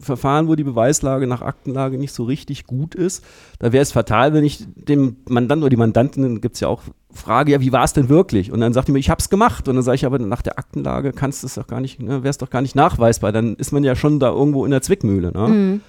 Verfahren, 0.01 0.49
wo 0.49 0.55
die 0.55 0.65
Beweislage 0.65 1.27
nach 1.27 1.43
Aktenlage 1.43 1.99
nicht 1.99 2.13
so 2.13 2.25
richtig 2.25 2.67
gut 2.67 2.95
ist. 2.95 3.25
Da 3.59 3.73
wäre 3.73 3.83
es 3.83 3.93
fatal, 3.93 4.33
wenn 4.33 4.45
ich 4.45 4.65
dem 4.75 5.17
Mandanten 5.29 5.63
oder 5.63 5.71
die 5.71 5.77
Mandantin, 5.77 6.41
gibt 6.41 6.55
es 6.55 6.61
ja 6.61 6.69
auch 6.69 6.83
frage, 7.13 7.53
ja, 7.53 7.61
wie 7.61 7.73
war 7.73 7.85
es 7.85 7.93
denn 7.93 8.09
wirklich? 8.09 8.53
Und 8.53 8.61
dann 8.61 8.73
sagt 8.73 8.89
die 8.89 8.93
mir, 8.93 8.99
ich 8.99 9.11
habe 9.11 9.21
es 9.21 9.29
gemacht. 9.29 9.69
Und 9.69 9.75
dann 9.75 9.85
sage 9.85 9.97
ich, 9.97 10.07
aber 10.07 10.19
nach 10.19 10.43
der 10.43 10.59
Aktenlage 10.59 11.13
kannst 11.13 11.43
du 11.43 11.47
es 11.47 11.55
doch 11.55 11.67
gar 11.67 11.81
nicht, 11.81 12.01
ne, 12.01 12.23
wäre 12.23 12.31
es 12.31 12.39
doch 12.39 12.51
gar 12.51 12.63
nicht 12.63 12.75
nachweisbar. 12.75 13.33
Dann 13.33 13.55
ist 13.57 13.73
man 13.73 13.85
ja 13.85 13.95
schon 13.95 14.19
da 14.21 14.31
irgendwo 14.31 14.65
in 14.65 14.71
der 14.71 14.83
Zwickmühle. 14.83 15.33
Ne? 15.33 15.49
Mhm. 15.49 15.81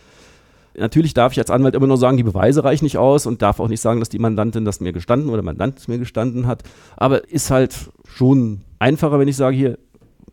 Natürlich 0.75 1.13
darf 1.13 1.33
ich 1.33 1.39
als 1.39 1.51
Anwalt 1.51 1.75
immer 1.75 1.87
nur 1.87 1.97
sagen, 1.97 2.17
die 2.17 2.23
Beweise 2.23 2.63
reichen 2.63 2.85
nicht 2.85 2.97
aus 2.97 3.25
und 3.25 3.41
darf 3.41 3.59
auch 3.59 3.67
nicht 3.67 3.81
sagen, 3.81 3.99
dass 3.99 4.09
die 4.09 4.19
Mandantin 4.19 4.65
das 4.65 4.79
mir 4.79 4.91
gestanden 4.91 5.29
oder 5.29 5.43
Mandant 5.43 5.77
es 5.77 5.87
mir 5.87 5.99
gestanden 5.99 6.47
hat. 6.47 6.63
Aber 6.97 7.29
ist 7.29 7.51
halt 7.51 7.91
schon 8.07 8.61
einfacher, 8.79 9.19
wenn 9.19 9.27
ich 9.27 9.35
sage, 9.35 9.55
hier, 9.55 9.77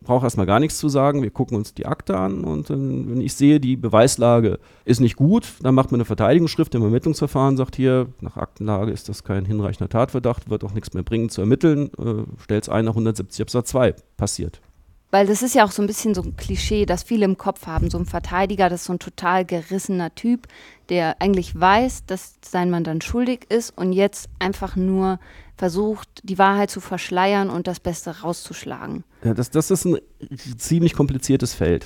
brauche 0.03 0.25
erstmal 0.25 0.45
gar 0.45 0.59
nichts 0.59 0.77
zu 0.77 0.89
sagen. 0.89 1.21
Wir 1.21 1.31
gucken 1.31 1.57
uns 1.57 1.73
die 1.73 1.85
Akte 1.85 2.17
an 2.17 2.43
und 2.43 2.69
äh, 2.69 2.73
wenn 2.73 3.21
ich 3.21 3.33
sehe, 3.33 3.59
die 3.59 3.75
Beweislage 3.75 4.59
ist 4.85 4.99
nicht 4.99 5.15
gut, 5.15 5.47
dann 5.61 5.75
macht 5.75 5.91
man 5.91 5.99
eine 5.99 6.05
Verteidigungsschrift 6.05 6.73
im 6.75 6.83
Ermittlungsverfahren, 6.83 7.57
sagt 7.57 7.75
hier, 7.75 8.07
nach 8.19 8.37
Aktenlage 8.37 8.91
ist 8.91 9.09
das 9.09 9.23
kein 9.23 9.45
hinreichender 9.45 9.89
Tatverdacht, 9.89 10.49
wird 10.49 10.63
auch 10.63 10.73
nichts 10.73 10.93
mehr 10.93 11.03
bringen 11.03 11.29
zu 11.29 11.41
ermitteln, 11.41 11.91
äh, 11.97 12.23
stellt 12.41 12.63
es 12.63 12.69
ein 12.69 12.85
nach 12.85 12.93
170 12.93 13.41
Absatz 13.43 13.69
2. 13.69 13.95
Passiert. 14.17 14.61
Weil 15.11 15.27
das 15.27 15.41
ist 15.41 15.55
ja 15.55 15.65
auch 15.65 15.71
so 15.71 15.81
ein 15.81 15.87
bisschen 15.87 16.15
so 16.15 16.21
ein 16.21 16.37
Klischee, 16.37 16.85
das 16.85 17.03
viele 17.03 17.25
im 17.25 17.37
Kopf 17.37 17.67
haben. 17.67 17.89
So 17.89 17.97
ein 17.97 18.05
Verteidiger, 18.05 18.69
das 18.69 18.81
ist 18.81 18.87
so 18.87 18.93
ein 18.93 18.99
total 18.99 19.43
gerissener 19.43 20.15
Typ, 20.15 20.47
der 20.87 21.21
eigentlich 21.21 21.59
weiß, 21.59 22.05
dass 22.05 22.35
sein 22.43 22.69
Mann 22.69 22.85
dann 22.85 23.01
schuldig 23.01 23.45
ist 23.49 23.77
und 23.77 23.91
jetzt 23.91 24.29
einfach 24.39 24.77
nur 24.77 25.19
versucht, 25.61 26.09
die 26.23 26.39
Wahrheit 26.39 26.71
zu 26.71 26.79
verschleiern 26.79 27.51
und 27.51 27.67
das 27.67 27.79
Beste 27.79 28.21
rauszuschlagen. 28.21 29.03
Ja, 29.23 29.35
das, 29.35 29.51
das 29.51 29.69
ist 29.69 29.85
ein 29.85 29.99
ziemlich 30.57 30.95
kompliziertes 30.95 31.53
Feld. 31.53 31.85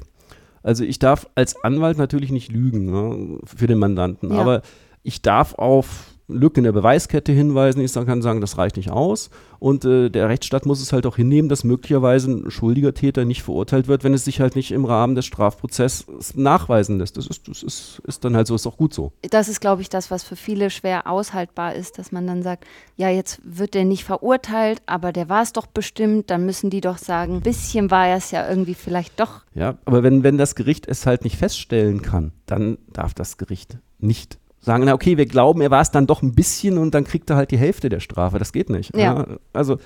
Also 0.63 0.85
ich 0.85 0.97
darf 0.97 1.27
als 1.35 1.61
Anwalt 1.61 1.97
natürlich 1.97 2.31
nicht 2.31 2.49
lügen 2.49 2.85
ne, 2.85 3.39
für 3.43 3.67
den 3.67 3.77
Mandanten, 3.77 4.31
ja. 4.31 4.39
aber 4.39 4.61
ich 5.03 5.21
darf 5.21 5.55
auf 5.55 6.14
Lücke 6.27 6.59
in 6.59 6.63
der 6.63 6.71
Beweiskette 6.71 7.31
hinweisen. 7.31 7.81
Ich 7.81 7.93
kann 7.93 8.21
sagen, 8.21 8.41
das 8.41 8.57
reicht 8.57 8.77
nicht 8.77 8.89
aus. 8.89 9.29
Und 9.59 9.85
äh, 9.85 10.09
der 10.09 10.27
Rechtsstaat 10.29 10.65
muss 10.65 10.81
es 10.81 10.91
halt 10.91 11.05
auch 11.05 11.15
hinnehmen, 11.15 11.49
dass 11.49 11.63
möglicherweise 11.63 12.31
ein 12.31 12.51
schuldiger 12.51 12.93
Täter 12.93 13.25
nicht 13.25 13.43
verurteilt 13.43 13.87
wird, 13.87 14.03
wenn 14.03 14.13
es 14.13 14.25
sich 14.25 14.41
halt 14.41 14.55
nicht 14.55 14.71
im 14.71 14.85
Rahmen 14.85 15.15
des 15.15 15.25
Strafprozesses 15.25 16.35
nachweisen 16.35 16.97
lässt. 16.97 17.17
Das 17.17 17.27
ist, 17.27 17.47
das 17.47 17.63
ist, 17.63 18.01
ist 18.05 18.25
dann 18.25 18.35
halt 18.35 18.47
so, 18.47 18.55
ist 18.55 18.67
auch 18.67 18.77
gut 18.77 18.93
so. 18.93 19.11
Das 19.21 19.47
ist, 19.47 19.61
glaube 19.61 19.81
ich, 19.81 19.89
das, 19.89 20.11
was 20.11 20.23
für 20.23 20.35
viele 20.35 20.69
schwer 20.69 21.07
aushaltbar 21.07 21.75
ist, 21.75 21.99
dass 21.99 22.11
man 22.11 22.25
dann 22.25 22.43
sagt, 22.43 22.65
ja, 22.97 23.09
jetzt 23.09 23.39
wird 23.43 23.73
der 23.73 23.85
nicht 23.85 24.03
verurteilt, 24.03 24.81
aber 24.87 25.11
der 25.11 25.29
war 25.29 25.43
es 25.43 25.53
doch 25.53 25.67
bestimmt, 25.67 26.29
dann 26.29 26.45
müssen 26.45 26.69
die 26.69 26.81
doch 26.81 26.97
sagen, 26.97 27.35
ein 27.35 27.41
bisschen 27.41 27.91
war 27.91 28.07
er 28.07 28.17
es 28.17 28.31
ja 28.31 28.47
irgendwie 28.49 28.73
vielleicht 28.73 29.19
doch. 29.19 29.41
Ja, 29.53 29.77
aber 29.85 30.03
wenn, 30.03 30.23
wenn 30.23 30.37
das 30.37 30.55
Gericht 30.55 30.87
es 30.87 31.05
halt 31.05 31.23
nicht 31.23 31.37
feststellen 31.37 32.01
kann, 32.01 32.31
dann 32.45 32.77
darf 32.91 33.13
das 33.13 33.37
Gericht 33.37 33.77
nicht 33.99 34.39
sagen, 34.65 34.83
na 34.85 34.93
okay, 34.93 35.17
wir 35.17 35.27
glauben, 35.27 35.61
er 35.61 35.71
war 35.71 35.81
es 35.81 35.91
dann 35.91 36.07
doch 36.07 36.21
ein 36.21 36.33
bisschen 36.33 36.77
und 36.77 36.93
dann 36.93 37.03
kriegt 37.03 37.29
er 37.29 37.35
halt 37.35 37.51
die 37.51 37.57
Hälfte 37.57 37.87
der 37.87 37.99
Strafe. 37.99 38.39
Das 38.39 38.51
geht 38.51 38.69
nicht. 38.69 38.95
Ja. 38.95 39.01
Ja, 39.01 39.27
also 39.53 39.77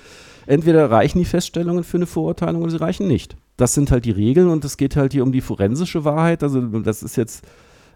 entweder 0.46 0.90
reichen 0.90 1.18
die 1.18 1.24
Feststellungen 1.26 1.84
für 1.84 1.98
eine 1.98 2.06
Verurteilung 2.06 2.62
oder 2.62 2.70
sie 2.70 2.80
reichen 2.80 3.06
nicht. 3.06 3.36
Das 3.56 3.74
sind 3.74 3.90
halt 3.90 4.06
die 4.06 4.10
Regeln 4.10 4.48
und 4.48 4.64
es 4.64 4.78
geht 4.78 4.96
halt 4.96 5.12
hier 5.12 5.22
um 5.22 5.32
die 5.32 5.42
forensische 5.42 6.04
Wahrheit. 6.04 6.42
Also 6.42 6.60
das 6.60 7.02
ist 7.02 7.16
jetzt 7.16 7.44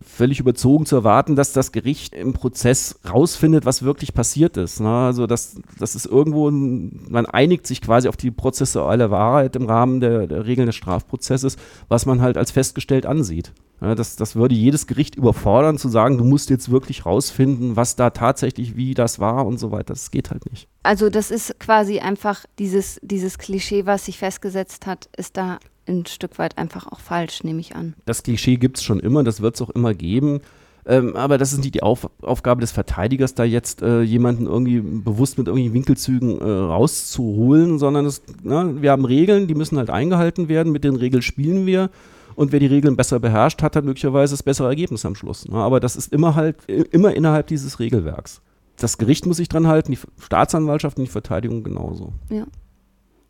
völlig 0.02 0.40
überzogen 0.40 0.86
zu 0.86 0.96
erwarten, 0.96 1.36
dass 1.36 1.52
das 1.52 1.72
Gericht 1.72 2.14
im 2.14 2.32
Prozess 2.32 3.00
rausfindet, 3.08 3.66
was 3.66 3.82
wirklich 3.82 4.14
passiert 4.14 4.56
ist. 4.56 4.80
Ne? 4.80 4.88
Also 4.88 5.26
das, 5.26 5.56
das 5.78 5.94
ist 5.94 6.06
irgendwo, 6.06 6.48
ein, 6.48 7.06
man 7.08 7.26
einigt 7.26 7.66
sich 7.66 7.80
quasi 7.80 8.08
auf 8.08 8.16
die 8.16 8.30
prozessuale 8.30 9.10
Wahrheit 9.10 9.56
im 9.56 9.66
Rahmen 9.66 10.00
der, 10.00 10.26
der 10.26 10.46
Regeln 10.46 10.66
des 10.66 10.76
Strafprozesses, 10.76 11.56
was 11.88 12.06
man 12.06 12.20
halt 12.20 12.36
als 12.36 12.50
festgestellt 12.50 13.06
ansieht. 13.06 13.52
Ja, 13.80 13.94
das, 13.94 14.16
das 14.16 14.36
würde 14.36 14.54
jedes 14.54 14.86
Gericht 14.86 15.16
überfordern, 15.16 15.78
zu 15.78 15.88
sagen, 15.88 16.16
du 16.16 16.24
musst 16.24 16.48
jetzt 16.48 16.70
wirklich 16.70 17.04
rausfinden, 17.04 17.76
was 17.76 17.96
da 17.96 18.10
tatsächlich, 18.10 18.76
wie 18.76 18.94
das 18.94 19.18
war 19.18 19.44
und 19.46 19.58
so 19.58 19.72
weiter. 19.72 19.94
Das 19.94 20.10
geht 20.10 20.30
halt 20.30 20.50
nicht. 20.50 20.68
Also 20.84 21.10
das 21.10 21.30
ist 21.30 21.58
quasi 21.58 21.98
einfach 21.98 22.46
dieses, 22.58 23.00
dieses 23.02 23.36
Klischee, 23.36 23.84
was 23.84 24.06
sich 24.06 24.18
festgesetzt 24.18 24.86
hat, 24.86 25.08
ist 25.16 25.36
da 25.36 25.58
ein 25.88 26.06
Stück 26.06 26.38
weit 26.38 26.58
einfach 26.58 26.86
auch 26.86 27.00
falsch, 27.00 27.44
nehme 27.44 27.60
ich 27.60 27.76
an. 27.76 27.94
Das 28.04 28.22
Klischee 28.22 28.56
gibt 28.56 28.78
es 28.78 28.84
schon 28.84 29.00
immer, 29.00 29.24
das 29.24 29.40
wird 29.40 29.54
es 29.54 29.62
auch 29.62 29.70
immer 29.70 29.94
geben. 29.94 30.40
Ähm, 30.86 31.16
aber 31.16 31.38
das 31.38 31.52
ist 31.52 31.60
nicht 31.60 31.74
die 31.74 31.82
Auf 31.82 32.10
Aufgabe 32.20 32.60
des 32.60 32.72
Verteidigers, 32.72 33.34
da 33.34 33.44
jetzt 33.44 33.80
äh, 33.80 34.02
jemanden 34.02 34.46
irgendwie 34.46 34.80
bewusst 34.80 35.38
mit 35.38 35.46
irgendwelchen 35.46 35.74
Winkelzügen 35.74 36.40
äh, 36.40 36.44
rauszuholen, 36.44 37.78
sondern 37.78 38.04
es, 38.04 38.22
na, 38.42 38.82
wir 38.82 38.90
haben 38.90 39.06
Regeln, 39.06 39.46
die 39.46 39.54
müssen 39.54 39.78
halt 39.78 39.88
eingehalten 39.88 40.48
werden. 40.48 40.72
Mit 40.72 40.84
den 40.84 40.96
Regeln 40.96 41.22
spielen 41.22 41.64
wir. 41.64 41.90
Und 42.34 42.52
wer 42.52 42.60
die 42.60 42.66
Regeln 42.66 42.96
besser 42.96 43.20
beherrscht, 43.20 43.62
hat 43.62 43.76
dann 43.76 43.84
möglicherweise 43.84 44.34
das 44.34 44.42
bessere 44.42 44.68
Ergebnis 44.68 45.06
am 45.06 45.14
Schluss. 45.14 45.48
Ne? 45.48 45.56
Aber 45.56 45.80
das 45.80 45.96
ist 45.96 46.12
immer 46.12 46.34
halt, 46.34 46.56
immer 46.66 47.14
innerhalb 47.14 47.46
dieses 47.46 47.78
Regelwerks. 47.78 48.42
Das 48.76 48.98
Gericht 48.98 49.24
muss 49.24 49.36
sich 49.36 49.48
dran 49.48 49.68
halten, 49.68 49.92
die 49.92 49.98
Staatsanwaltschaft 50.20 50.98
und 50.98 51.04
die 51.04 51.10
Verteidigung 51.10 51.62
genauso. 51.62 52.12
Ja. 52.28 52.44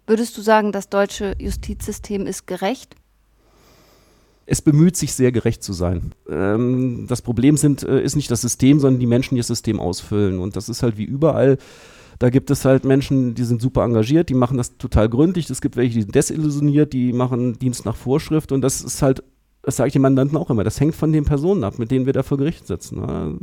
Würdest 0.06 0.36
du 0.36 0.42
sagen, 0.42 0.72
das 0.72 0.88
deutsche 0.88 1.34
Justizsystem 1.38 2.26
ist 2.26 2.46
gerecht? 2.46 2.94
Es 4.46 4.60
bemüht 4.60 4.96
sich 4.96 5.14
sehr 5.14 5.32
gerecht 5.32 5.62
zu 5.62 5.72
sein. 5.72 6.12
Ähm, 6.28 7.06
das 7.08 7.22
Problem 7.22 7.56
sind, 7.56 7.82
äh, 7.82 8.02
ist 8.02 8.14
nicht 8.14 8.30
das 8.30 8.42
System, 8.42 8.78
sondern 8.78 9.00
die 9.00 9.06
Menschen, 9.06 9.36
die 9.36 9.40
das 9.40 9.46
System 9.46 9.80
ausfüllen. 9.80 10.38
Und 10.38 10.56
das 10.56 10.68
ist 10.68 10.82
halt 10.82 10.98
wie 10.98 11.04
überall. 11.04 11.56
Da 12.18 12.28
gibt 12.28 12.50
es 12.50 12.64
halt 12.66 12.84
Menschen, 12.84 13.34
die 13.34 13.44
sind 13.44 13.62
super 13.62 13.82
engagiert, 13.82 14.28
die 14.28 14.34
machen 14.34 14.58
das 14.58 14.76
total 14.76 15.08
gründlich. 15.08 15.48
Es 15.48 15.62
gibt 15.62 15.76
welche, 15.76 15.94
die 15.94 16.02
sind 16.02 16.14
desillusioniert, 16.14 16.92
die 16.92 17.12
machen 17.12 17.58
Dienst 17.58 17.86
nach 17.86 17.96
Vorschrift. 17.96 18.52
Und 18.52 18.60
das 18.60 18.82
ist 18.82 19.00
halt, 19.00 19.24
das 19.62 19.76
sage 19.76 19.88
ich 19.88 19.92
den 19.94 20.02
Mandanten 20.02 20.36
auch 20.36 20.50
immer, 20.50 20.64
das 20.64 20.78
hängt 20.78 20.94
von 20.94 21.12
den 21.12 21.24
Personen 21.24 21.64
ab, 21.64 21.78
mit 21.78 21.90
denen 21.90 22.04
wir 22.04 22.12
da 22.12 22.22
vor 22.22 22.36
Gericht 22.36 22.66
sitzen. 22.66 23.00
Ne? 23.00 23.38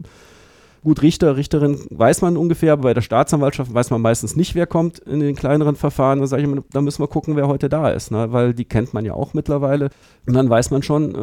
Gut, 0.84 1.04
Richter, 1.04 1.38
Richterin 1.38 1.78
weiß 1.92 2.22
man 2.24 2.38
ungefähr, 2.38 2.74
aber 2.74 2.82
bei 2.84 2.94
der 2.96 3.02
Staatsanwaltschaft 3.02 3.72
weiß 3.72 3.92
man 3.92 4.02
meistens 4.02 4.36
nicht, 4.36 4.56
wer 4.56 4.66
kommt 4.66 4.98
in 4.98 5.20
den 5.20 5.36
kleineren 5.36 5.76
Verfahren. 5.76 6.20
Da 6.22 6.26
sage 6.28 6.42
ich 6.42 6.50
immer, 6.50 6.64
da 6.72 6.82
müssen 6.82 7.04
wir 7.04 7.08
gucken, 7.08 7.36
wer 7.36 7.48
heute 7.48 7.70
da 7.70 7.92
ist, 7.92 8.10
ne? 8.10 8.32
weil 8.32 8.56
die 8.56 8.66
kennt 8.66 8.92
man 8.92 9.06
ja 9.06 9.14
auch 9.14 9.36
mittlerweile. 9.36 9.90
Und 10.26 10.34
dann 10.34 10.50
weiß 10.50 10.72
man 10.72 10.82
schon, 10.82 11.14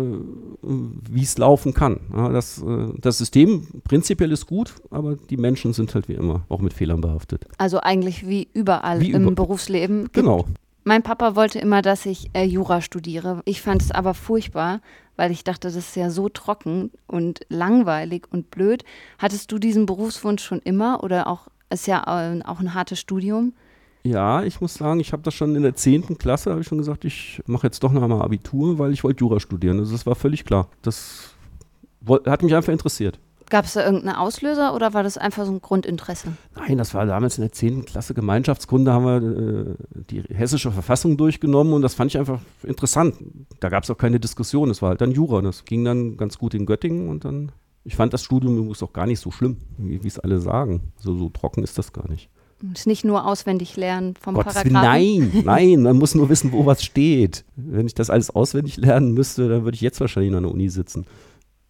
äh, 0.62 0.68
wie 1.10 1.22
es 1.22 1.36
laufen 1.38 1.74
kann. 1.74 1.98
Ja, 2.16 2.28
das, 2.28 2.62
äh, 2.62 2.86
das 3.00 3.18
System 3.18 3.66
prinzipiell 3.82 4.30
ist 4.30 4.46
gut, 4.46 4.74
aber 4.90 5.16
die 5.28 5.36
Menschen 5.36 5.72
sind 5.72 5.92
halt 5.92 6.08
wie 6.08 6.14
immer 6.14 6.42
auch 6.48 6.60
mit 6.60 6.72
Fehlern 6.72 7.00
behaftet. 7.00 7.46
Also 7.58 7.80
eigentlich 7.80 8.28
wie 8.28 8.46
überall 8.54 9.00
Wie 9.00 9.10
im 9.10 9.22
über- 9.22 9.32
Berufsleben. 9.32 10.08
Genau. 10.12 10.44
Mein 10.84 11.02
Papa 11.02 11.34
wollte 11.36 11.58
immer, 11.58 11.82
dass 11.82 12.06
ich 12.06 12.30
äh, 12.32 12.44
Jura 12.44 12.80
studiere. 12.80 13.42
Ich 13.44 13.60
fand 13.60 13.82
es 13.82 13.90
aber 13.90 14.14
furchtbar, 14.14 14.80
weil 15.18 15.32
ich 15.32 15.42
dachte, 15.42 15.66
das 15.66 15.74
ist 15.74 15.96
ja 15.96 16.10
so 16.10 16.28
trocken 16.28 16.92
und 17.08 17.40
langweilig 17.48 18.28
und 18.30 18.50
blöd. 18.50 18.84
Hattest 19.18 19.50
du 19.50 19.58
diesen 19.58 19.84
Berufswunsch 19.84 20.42
schon 20.42 20.60
immer 20.60 21.02
oder 21.02 21.26
auch 21.26 21.48
ist 21.70 21.88
ja 21.88 22.04
äh, 22.06 22.40
auch 22.44 22.60
ein 22.60 22.72
hartes 22.72 23.00
Studium? 23.00 23.52
Ja, 24.04 24.44
ich 24.44 24.60
muss 24.60 24.74
sagen, 24.74 25.00
ich 25.00 25.12
habe 25.12 25.22
das 25.22 25.34
schon 25.34 25.56
in 25.56 25.62
der 25.62 25.74
10. 25.74 26.18
Klasse, 26.18 26.50
habe 26.50 26.60
ich 26.60 26.68
schon 26.68 26.78
gesagt, 26.78 27.04
ich 27.04 27.42
mache 27.46 27.66
jetzt 27.66 27.82
doch 27.82 27.92
noch 27.92 28.06
mal 28.06 28.22
Abitur, 28.22 28.78
weil 28.78 28.92
ich 28.92 29.02
wollte 29.02 29.20
Jura 29.20 29.40
studieren. 29.40 29.80
Also 29.80 29.92
das 29.92 30.06
war 30.06 30.14
völlig 30.14 30.44
klar. 30.44 30.68
Das 30.82 31.34
hat 32.24 32.42
mich 32.42 32.54
einfach 32.54 32.72
interessiert. 32.72 33.18
Gab 33.50 33.64
es 33.64 33.72
da 33.72 33.84
irgendeinen 33.84 34.16
Auslöser 34.16 34.74
oder 34.74 34.92
war 34.92 35.02
das 35.02 35.16
einfach 35.16 35.46
so 35.46 35.52
ein 35.52 35.62
Grundinteresse? 35.62 36.32
Nein, 36.56 36.76
das 36.76 36.92
war 36.92 37.06
damals 37.06 37.38
in 37.38 37.42
der 37.42 37.52
10. 37.52 37.86
Klasse 37.86 38.12
Gemeinschaftskunde, 38.12 38.92
haben 38.92 39.04
wir 39.04 39.70
äh, 39.70 39.74
die 40.10 40.22
hessische 40.34 40.70
Verfassung 40.70 41.16
durchgenommen 41.16 41.72
und 41.72 41.82
das 41.82 41.94
fand 41.94 42.10
ich 42.10 42.18
einfach 42.18 42.40
interessant. 42.62 43.14
Da 43.60 43.68
gab 43.70 43.84
es 43.84 43.90
auch 43.90 43.96
keine 43.96 44.20
Diskussion, 44.20 44.70
es 44.70 44.82
war 44.82 44.90
halt 44.90 45.00
dann 45.00 45.12
Jura. 45.12 45.40
Das 45.40 45.64
ging 45.64 45.84
dann 45.84 46.16
ganz 46.16 46.38
gut 46.38 46.54
in 46.54 46.66
Göttingen 46.66 47.08
und 47.08 47.24
dann, 47.24 47.52
ich 47.84 47.96
fand 47.96 48.12
das 48.12 48.22
Studium 48.22 48.58
übrigens 48.58 48.82
auch 48.82 48.92
gar 48.92 49.06
nicht 49.06 49.20
so 49.20 49.30
schlimm, 49.30 49.56
wie 49.78 50.06
es 50.06 50.18
alle 50.18 50.40
sagen. 50.40 50.92
So, 50.96 51.16
so 51.16 51.30
trocken 51.30 51.64
ist 51.64 51.78
das 51.78 51.92
gar 51.92 52.08
nicht. 52.08 52.28
Es 52.72 52.80
ist 52.80 52.86
nicht 52.86 53.04
nur 53.04 53.24
auswendig 53.24 53.76
lernen 53.76 54.14
vom 54.20 54.34
Gottes 54.34 54.54
Paragraphen. 54.54 54.72
nein, 54.72 55.30
nein, 55.44 55.82
man 55.82 55.96
muss 55.96 56.14
nur 56.14 56.28
wissen, 56.28 56.52
wo 56.52 56.66
was 56.66 56.82
steht. 56.82 57.44
Wenn 57.54 57.86
ich 57.86 57.94
das 57.94 58.10
alles 58.10 58.30
auswendig 58.30 58.76
lernen 58.76 59.12
müsste, 59.14 59.48
dann 59.48 59.64
würde 59.64 59.76
ich 59.76 59.80
jetzt 59.80 60.00
wahrscheinlich 60.00 60.34
an 60.34 60.42
der 60.42 60.52
Uni 60.52 60.68
sitzen. 60.68 61.06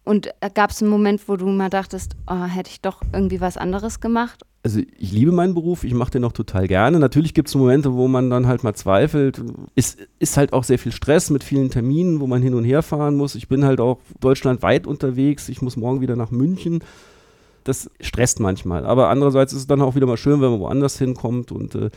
Und 0.03 0.29
gab 0.55 0.71
es 0.71 0.81
einen 0.81 0.91
Moment, 0.91 1.27
wo 1.27 1.35
du 1.35 1.47
mal 1.47 1.69
dachtest, 1.69 2.15
oh, 2.27 2.43
hätte 2.45 2.71
ich 2.71 2.81
doch 2.81 3.01
irgendwie 3.13 3.41
was 3.41 3.57
anderes 3.57 3.99
gemacht? 3.99 4.43
Also 4.61 4.81
ich 4.97 5.11
liebe 5.13 5.31
meinen 5.31 5.53
Beruf, 5.53 5.85
ich 5.85 5.93
mache 5.93 6.11
den 6.11 6.25
auch 6.25 6.33
total 6.33 6.67
gerne. 6.67 6.99
Natürlich 6.99 7.33
gibt 7.33 7.47
es 7.47 7.55
Momente, 7.55 7.93
wo 7.93 8.09
man 8.09 8.29
dann 8.29 8.47
halt 8.47 8.63
mal 8.63 8.73
zweifelt. 8.73 9.41
Es 9.75 9.95
ist 10.19 10.35
halt 10.35 10.51
auch 10.51 10.65
sehr 10.65 10.79
viel 10.79 10.91
Stress 10.91 11.29
mit 11.29 11.45
vielen 11.45 11.69
Terminen, 11.69 12.19
wo 12.19 12.27
man 12.27 12.41
hin 12.41 12.53
und 12.53 12.65
her 12.65 12.81
fahren 12.81 13.15
muss. 13.15 13.35
Ich 13.35 13.47
bin 13.47 13.63
halt 13.63 13.79
auch 13.79 13.99
deutschlandweit 14.19 14.85
unterwegs. 14.85 15.47
Ich 15.47 15.61
muss 15.61 15.77
morgen 15.77 16.01
wieder 16.01 16.17
nach 16.17 16.31
München. 16.31 16.83
Das 17.63 17.89
stresst 18.01 18.41
manchmal. 18.41 18.85
Aber 18.85 19.09
andererseits 19.09 19.53
ist 19.53 19.59
es 19.59 19.67
dann 19.67 19.81
auch 19.81 19.95
wieder 19.95 20.07
mal 20.07 20.17
schön, 20.17 20.41
wenn 20.41 20.51
man 20.51 20.59
woanders 20.59 20.97
hinkommt. 20.97 21.53
Und 21.53 21.75
äh, 21.75 21.89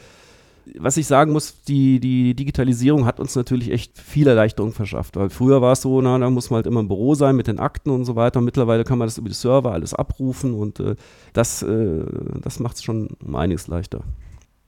was 0.78 0.96
ich 0.96 1.06
sagen 1.06 1.32
muss, 1.32 1.62
die, 1.62 2.00
die 2.00 2.34
Digitalisierung 2.34 3.06
hat 3.06 3.20
uns 3.20 3.34
natürlich 3.34 3.70
echt 3.70 3.98
viel 3.98 4.26
Erleichterung 4.26 4.72
verschafft. 4.72 5.16
Weil 5.16 5.30
früher 5.30 5.60
war 5.60 5.72
es 5.72 5.82
so, 5.82 6.00
na, 6.00 6.18
da 6.18 6.30
muss 6.30 6.50
man 6.50 6.56
halt 6.56 6.66
immer 6.66 6.80
im 6.80 6.88
Büro 6.88 7.14
sein 7.14 7.36
mit 7.36 7.46
den 7.46 7.58
Akten 7.58 7.90
und 7.90 8.04
so 8.04 8.16
weiter. 8.16 8.40
Mittlerweile 8.40 8.84
kann 8.84 8.98
man 8.98 9.06
das 9.06 9.18
über 9.18 9.28
die 9.28 9.34
Server 9.34 9.72
alles 9.72 9.94
abrufen 9.94 10.54
und 10.54 10.80
äh, 10.80 10.96
das, 11.32 11.62
äh, 11.62 12.04
das 12.40 12.60
macht 12.60 12.76
es 12.76 12.82
schon 12.82 13.08
um 13.24 13.34
einiges 13.34 13.66
leichter. 13.66 14.02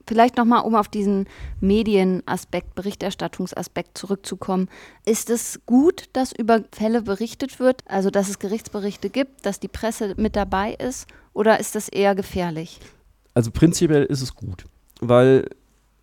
Vielleicht 0.06 0.36
nochmal, 0.36 0.64
um 0.64 0.74
auf 0.74 0.88
diesen 0.88 1.26
Medienaspekt, 1.60 2.74
Berichterstattungsaspekt 2.74 3.96
zurückzukommen. 3.96 4.68
Ist 5.06 5.30
es 5.30 5.60
gut, 5.64 6.10
dass 6.12 6.32
über 6.32 6.60
Fälle 6.72 7.00
berichtet 7.00 7.58
wird, 7.58 7.82
also 7.86 8.10
dass 8.10 8.28
es 8.28 8.38
Gerichtsberichte 8.38 9.08
gibt, 9.08 9.46
dass 9.46 9.60
die 9.60 9.68
Presse 9.68 10.14
mit 10.18 10.36
dabei 10.36 10.74
ist, 10.74 11.06
oder 11.32 11.58
ist 11.58 11.74
das 11.74 11.88
eher 11.88 12.14
gefährlich? 12.14 12.80
Also 13.32 13.50
prinzipiell 13.50 14.04
ist 14.04 14.20
es 14.20 14.34
gut, 14.34 14.66
weil 15.00 15.48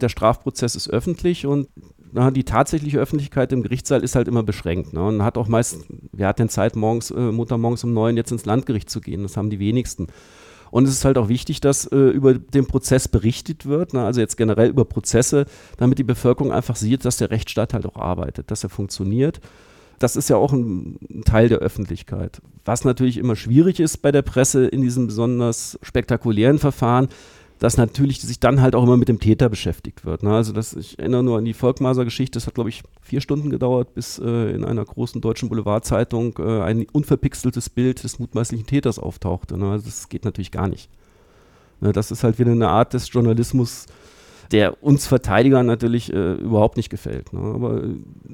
der 0.02 0.10
Strafprozess 0.10 0.76
ist 0.76 0.90
öffentlich 0.90 1.46
und 1.46 1.68
na, 2.14 2.32
die 2.32 2.44
tatsächliche 2.44 3.00
Öffentlichkeit 3.00 3.54
im 3.54 3.64
Gerichtssaal 3.64 4.04
ist 4.04 4.16
halt 4.16 4.28
immer 4.28 4.44
beschränkt. 4.44 4.94
Ne? 4.94 5.04
Und 5.04 5.24
hat 5.24 5.38
auch 5.38 5.48
meist, 5.48 5.86
wer 6.12 6.28
hat 6.28 6.40
denn 6.40 6.50
Zeit, 6.50 6.76
morgens, 6.76 7.12
äh, 7.12 7.32
Mutter 7.32 7.58
morgens 7.58 7.84
um 7.84 7.94
neun 7.94 8.18
jetzt 8.18 8.32
ins 8.32 8.46
Landgericht 8.46 8.90
zu 8.90 9.00
gehen? 9.00 9.24
Das 9.24 9.38
haben 9.38 9.50
die 9.50 9.60
wenigsten. 9.60 10.08
Und 10.72 10.88
es 10.88 10.92
ist 10.92 11.06
halt 11.06 11.18
auch 11.18 11.28
wichtig, 11.28 11.60
dass 11.62 11.86
äh, 11.86 11.98
über 11.98 12.34
den 12.34 12.66
Prozess 12.66 13.08
berichtet 13.08 13.66
wird, 13.66 13.94
ne? 13.94 14.06
also 14.06 14.22
jetzt 14.22 14.38
generell 14.38 14.70
über 14.70 14.86
Prozesse, 14.86 15.46
damit 15.78 16.00
die 16.00 16.04
Bevölkerung 16.04 16.52
einfach 16.52 16.78
sieht, 16.78 17.04
dass 17.04 17.18
der 17.18 17.30
Rechtsstaat 17.30 17.74
halt 17.74 17.86
auch 17.86 17.98
arbeitet, 17.98 18.52
dass 18.52 18.64
er 18.64 18.70
funktioniert. 18.70 19.42
Das 20.00 20.16
ist 20.16 20.30
ja 20.30 20.38
auch 20.38 20.54
ein, 20.54 20.98
ein 21.10 21.24
Teil 21.26 21.50
der 21.50 21.60
Öffentlichkeit. 21.60 22.42
Was 22.66 22.86
natürlich 22.86 23.18
immer 23.18 23.36
schwierig 23.36 23.80
ist 23.80 23.98
bei 23.98 24.12
der 24.12 24.22
Presse 24.22 24.66
in 24.66 24.82
diesen 24.82 25.08
besonders 25.08 25.78
spektakulären 25.84 26.58
Verfahren, 26.58 27.10
dass 27.62 27.78
natürlich 27.78 28.20
sich 28.20 28.40
dann 28.40 28.60
halt 28.60 28.74
auch 28.74 28.82
immer 28.82 28.98
mit 28.98 29.08
dem 29.08 29.20
Täter 29.20 29.48
beschäftigt 29.48 30.04
wird. 30.04 30.24
Ne? 30.24 30.34
Also 30.34 30.52
das, 30.52 30.74
ich 30.74 30.98
erinnere 30.98 31.22
nur 31.22 31.38
an 31.38 31.46
die 31.46 31.54
Volkmaser-Geschichte, 31.54 32.38
das 32.38 32.48
hat, 32.48 32.56
glaube 32.56 32.72
ich, 32.72 32.82
vier 33.04 33.22
Stunden 33.22 33.52
gedauert, 33.52 33.94
bis 33.94 34.18
äh, 34.18 34.50
in 34.50 34.66
einer 34.66 34.84
großen 34.84 35.22
deutschen 35.22 35.48
Boulevardzeitung 35.48 36.40
äh, 36.40 36.62
ein 36.64 36.88
unverpixeltes 36.92 37.70
Bild 37.70 38.04
des 38.04 38.18
mutmaßlichen 38.18 38.66
Täters 38.66 38.98
auftauchte. 38.98 39.60
Ne? 39.60 39.70
Also 39.70 39.86
das 39.86 40.10
geht 40.10 40.26
natürlich 40.26 40.50
gar 40.50 40.68
nicht. 40.68 40.90
Ne? 41.82 41.92
Das 41.92 42.10
ist 42.10 42.24
halt 42.24 42.40
wieder 42.40 42.52
eine 42.52 42.70
Art 42.70 42.96
des 42.96 43.14
Journalismus, 43.14 43.86
der 44.52 44.84
uns 44.84 45.06
Verteidigern 45.06 45.68
natürlich 45.68 46.12
äh, 46.12 46.34
überhaupt 46.34 46.78
nicht 46.78 46.90
gefällt. 46.90 47.32
Ne? 47.32 47.42
Aber 47.42 47.84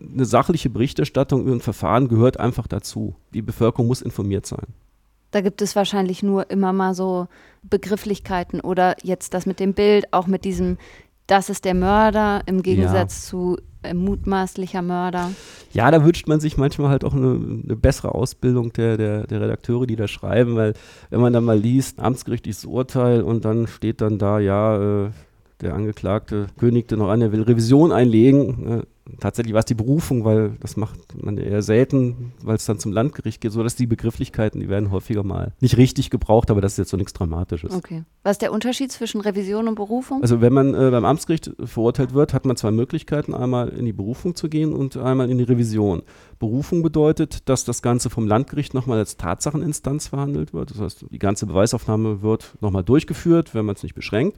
eine 0.10 0.24
sachliche 0.24 0.70
Berichterstattung 0.70 1.42
über 1.42 1.52
ein 1.52 1.60
Verfahren 1.60 2.08
gehört 2.08 2.40
einfach 2.40 2.66
dazu. 2.66 3.14
Die 3.34 3.42
Bevölkerung 3.42 3.88
muss 3.88 4.02
informiert 4.02 4.46
sein. 4.46 4.68
Da 5.32 5.42
gibt 5.42 5.62
es 5.62 5.76
wahrscheinlich 5.76 6.24
nur 6.24 6.50
immer 6.50 6.74
mal 6.74 6.94
so 6.94 7.28
Begrifflichkeiten 7.64 8.62
oder 8.62 8.96
jetzt 9.04 9.34
das 9.34 9.46
mit 9.46 9.60
dem 9.60 9.74
Bild, 9.74 10.14
auch 10.14 10.28
mit 10.28 10.46
diesem, 10.46 10.78
das 11.28 11.50
ist 11.50 11.66
der 11.66 11.74
Mörder 11.74 12.42
im 12.46 12.64
Gegensatz 12.64 13.26
ja. 13.26 13.30
zu 13.30 13.58
äh, 13.84 13.94
mutmaßlicher 13.94 14.82
Mörder. 14.82 15.32
Ja, 15.74 15.92
da 15.92 16.04
wünscht 16.04 16.28
man 16.28 16.40
sich 16.40 16.58
manchmal 16.58 16.90
halt 16.90 17.04
auch 17.04 17.14
eine, 17.14 17.62
eine, 17.64 17.76
bessere 17.76 18.16
Ausbildung 18.16 18.74
der, 18.74 18.98
der, 18.98 19.28
der 19.28 19.42
Redakteure, 19.42 19.86
die 19.86 19.96
da 19.96 20.08
schreiben, 20.08 20.56
weil 20.56 20.74
wenn 21.10 21.20
man 21.20 21.34
dann 21.34 21.44
mal 21.44 21.60
liest, 21.60 22.00
amtsgerichtliches 22.00 22.66
Urteil 22.66 23.22
und 23.22 23.46
dann 23.46 23.68
steht 23.68 24.02
dann 24.02 24.18
da, 24.18 24.40
ja, 24.40 25.06
äh, 25.06 25.10
der 25.62 25.74
Angeklagte 25.74 26.48
kündigte 26.58 26.98
noch 26.98 27.10
an, 27.10 27.22
er 27.22 27.32
will 27.32 27.42
Revision 27.42 27.92
einlegen. 27.92 28.84
Tatsächlich 29.20 29.54
war 29.54 29.60
es 29.60 29.66
die 29.66 29.76
Berufung, 29.76 30.26
weil 30.26 30.52
das 30.60 30.78
macht 30.78 31.00
man 31.22 31.38
eher 31.38 31.62
selten, 31.62 32.34
weil 32.44 32.56
es 32.56 32.66
dann 32.66 32.80
zum 32.80 32.92
Landgericht 32.92 33.42
geht, 33.42 33.52
sodass 33.52 33.76
die 33.76 33.88
Begrifflichkeiten, 33.88 34.60
die 34.60 34.70
werden 34.70 34.92
häufiger 34.92 35.24
mal 35.24 35.54
nicht 35.60 35.78
richtig 35.78 36.10
gebraucht, 36.10 36.52
aber 36.52 36.62
das 36.62 36.74
ist 36.74 36.78
jetzt 36.78 36.90
so 36.90 36.98
nichts 36.98 37.14
Dramatisches. 37.14 37.74
Okay. 37.74 38.04
Was 38.24 38.34
ist 38.34 38.42
der 38.42 38.52
Unterschied 38.52 38.92
zwischen 38.92 39.22
Revision 39.22 39.68
und 39.68 39.76
Berufung? 39.76 40.22
Also 40.22 40.42
wenn 40.42 40.54
man 40.54 40.74
äh, 40.74 40.90
beim 40.92 41.06
Amtsgericht 41.06 41.52
verurteilt 41.64 42.14
wird, 42.14 42.34
hat 42.34 42.46
man 42.46 42.58
zwei 42.58 42.72
Möglichkeiten, 42.72 43.34
einmal 43.34 43.70
in 43.70 43.86
die 43.86 43.94
Berufung 43.94 44.36
zu 44.36 44.50
gehen 44.50 44.74
und 44.74 44.98
einmal 44.98 45.30
in 45.30 45.38
die 45.38 45.44
Revision. 45.44 46.04
Berufung 46.40 46.84
bedeutet, 46.84 47.50
dass 47.50 47.64
das 47.64 47.82
Ganze 47.82 48.10
vom 48.10 48.28
Landgericht 48.28 48.74
nochmal 48.74 49.00
als 49.00 49.18
Tatsacheninstanz 49.18 50.08
verhandelt 50.08 50.54
wird. 50.54 50.72
Das 50.72 50.80
heißt, 50.80 51.06
die 51.12 51.20
ganze 51.20 51.46
Beweisaufnahme 51.46 52.22
wird 52.22 52.56
nochmal 52.62 52.84
durchgeführt, 52.84 53.54
wenn 53.56 53.66
man 53.66 53.76
es 53.76 53.84
nicht 53.84 53.96
beschränkt. 53.96 54.38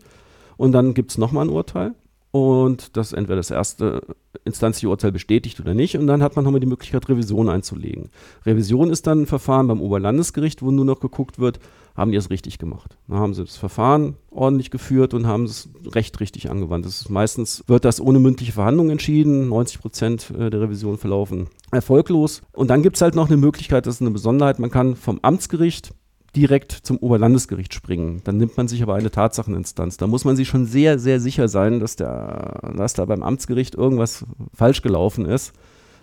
Und 0.58 0.74
dann 0.74 0.94
gibt 0.94 1.12
es 1.12 1.18
nochmal 1.18 1.46
ein 1.46 1.50
Urteil. 1.50 1.96
Und 2.32 2.96
das 2.96 3.14
entweder 3.14 3.38
das 3.38 3.50
erste 3.50 4.02
instanzliche 4.46 4.90
Urteil 4.90 5.12
bestätigt 5.12 5.60
oder 5.60 5.74
nicht. 5.74 5.98
Und 5.98 6.08
dann 6.08 6.22
hat 6.22 6.36
man 6.36 6.46
nochmal 6.46 6.60
die 6.60 6.68
Möglichkeit, 6.68 7.10
Revision 7.10 7.50
einzulegen. 7.50 8.10
Revision 8.46 8.92
ist 8.92 9.08
dann 9.08 9.22
ein 9.22 9.26
Verfahren 9.26 9.68
beim 9.68 9.82
Oberlandesgericht, 9.82 10.62
wo 10.62 10.72
nur 10.72 10.86
noch 10.86 11.00
geguckt 11.00 11.40
wird, 11.40 11.60
haben 11.96 12.12
die 12.12 12.18
es 12.18 12.30
richtig 12.30 12.60
gemacht. 12.60 12.98
Da 13.08 13.16
haben 13.16 13.34
sie 13.34 13.44
das 13.44 13.58
Verfahren 13.58 14.16
ordentlich 14.30 14.72
geführt 14.72 15.14
und 15.14 15.28
haben 15.28 15.44
es 15.44 15.70
recht 15.86 16.20
richtig 16.20 16.50
angewandt. 16.50 16.88
Meistens 17.10 17.64
wird 17.68 17.84
das 17.84 18.00
ohne 18.00 18.20
mündliche 18.20 18.54
Verhandlung 18.54 18.90
entschieden. 18.90 19.50
90 19.50 19.82
Prozent 19.82 20.32
äh, 20.32 20.50
der 20.50 20.62
Revision 20.62 20.98
verlaufen 20.98 21.48
erfolglos. 21.72 22.42
Und 22.54 22.70
dann 22.70 22.84
gibt 22.84 22.96
es 22.96 23.02
halt 23.02 23.16
noch 23.16 23.28
eine 23.28 23.38
Möglichkeit, 23.38 23.86
das 23.86 23.96
ist 23.96 24.02
eine 24.02 24.12
Besonderheit, 24.12 24.60
man 24.60 24.72
kann 24.72 24.96
vom 24.96 25.20
Amtsgericht 25.22 25.94
direkt 26.36 26.72
zum 26.72 26.98
Oberlandesgericht 26.98 27.74
springen. 27.74 28.22
Dann 28.24 28.38
nimmt 28.38 28.58
man 28.58 28.68
sich 28.68 28.84
aber 28.84 28.96
eine 28.96 29.12
Tatsacheninstanz. 29.12 29.98
Da 29.98 30.08
muss 30.08 30.26
man 30.26 30.36
sich 30.36 30.48
schon 30.48 30.66
sehr, 30.66 31.00
sehr 31.00 31.20
sicher 31.20 31.48
sein, 31.48 31.80
dass, 31.80 31.96
der, 31.96 32.74
dass 32.76 32.94
da 32.94 33.06
beim 33.06 33.24
Amtsgericht 33.24 33.76
irgendwas 33.76 34.26
falsch 34.54 34.82
gelaufen 34.82 35.26
ist, 35.26 35.54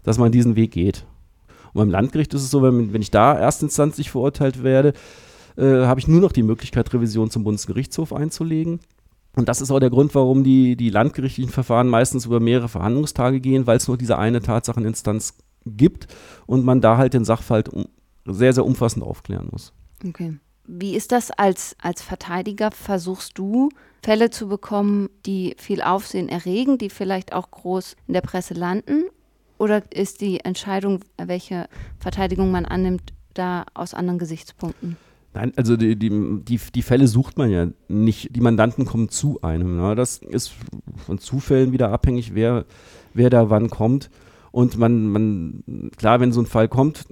dass 0.02 0.18
man 0.18 0.32
diesen 0.32 0.56
Weg 0.56 0.72
geht. 0.72 1.06
Und 1.72 1.80
beim 1.80 1.90
Landgericht 1.90 2.34
ist 2.34 2.42
es 2.42 2.50
so, 2.50 2.62
wenn, 2.62 2.92
wenn 2.92 3.02
ich 3.02 3.10
da 3.10 3.34
erstinstanzlich 3.34 4.10
verurteilt 4.10 4.62
werde, 4.62 4.94
äh, 5.56 5.84
habe 5.86 6.00
ich 6.00 6.08
nur 6.08 6.20
noch 6.20 6.32
die 6.32 6.42
Möglichkeit, 6.42 6.92
Revision 6.92 7.30
zum 7.30 7.44
Bundesgerichtshof 7.44 8.12
einzulegen. 8.12 8.80
Und 9.36 9.48
das 9.48 9.60
ist 9.60 9.70
auch 9.70 9.80
der 9.80 9.90
Grund, 9.90 10.14
warum 10.14 10.44
die, 10.44 10.76
die 10.76 10.88
landgerichtlichen 10.88 11.52
Verfahren 11.52 11.88
meistens 11.88 12.24
über 12.24 12.40
mehrere 12.40 12.68
Verhandlungstage 12.68 13.40
gehen, 13.40 13.66
weil 13.66 13.76
es 13.76 13.86
nur 13.86 13.98
diese 13.98 14.18
eine 14.18 14.40
Tatsacheninstanz 14.40 15.34
gibt 15.66 16.08
und 16.46 16.64
man 16.64 16.80
da 16.80 16.96
halt 16.96 17.12
den 17.12 17.24
Sachverhalt 17.24 17.70
sehr, 18.24 18.52
sehr 18.52 18.64
umfassend 18.64 19.04
aufklären 19.04 19.48
muss. 19.50 19.72
Okay. 20.04 20.38
Wie 20.66 20.96
ist 20.96 21.12
das 21.12 21.30
als, 21.30 21.76
als 21.80 22.02
Verteidiger? 22.02 22.70
Versuchst 22.72 23.38
du 23.38 23.68
Fälle 24.02 24.30
zu 24.30 24.48
bekommen, 24.48 25.08
die 25.24 25.54
viel 25.58 25.80
Aufsehen 25.82 26.28
erregen, 26.28 26.78
die 26.78 26.90
vielleicht 26.90 27.32
auch 27.32 27.50
groß 27.50 27.96
in 28.06 28.14
der 28.14 28.20
Presse 28.20 28.54
landen? 28.54 29.04
Oder 29.58 29.82
ist 29.92 30.20
die 30.20 30.40
Entscheidung, 30.40 31.00
welche 31.16 31.68
Verteidigung 31.98 32.50
man 32.50 32.66
annimmt, 32.66 33.12
da 33.34 33.64
aus 33.74 33.94
anderen 33.94 34.18
Gesichtspunkten? 34.18 34.96
Nein, 35.34 35.52
also 35.56 35.76
die, 35.76 35.96
die, 35.96 36.08
die, 36.42 36.58
die, 36.74 36.82
Fälle 36.82 37.08
sucht 37.08 37.36
man 37.36 37.50
ja 37.50 37.68
nicht. 37.88 38.34
Die 38.34 38.40
Mandanten 38.40 38.86
kommen 38.86 39.10
zu 39.10 39.42
einem. 39.42 39.76
Ne? 39.76 39.94
Das 39.94 40.18
ist 40.18 40.52
von 41.04 41.18
Zufällen 41.18 41.72
wieder 41.72 41.90
abhängig, 41.90 42.34
wer, 42.34 42.64
wer 43.12 43.28
da 43.28 43.50
wann 43.50 43.68
kommt. 43.68 44.10
Und 44.50 44.78
man, 44.78 45.08
man, 45.08 45.90
klar, 45.96 46.20
wenn 46.20 46.32
so 46.32 46.40
ein 46.40 46.46
Fall 46.46 46.68
kommt, 46.68 47.06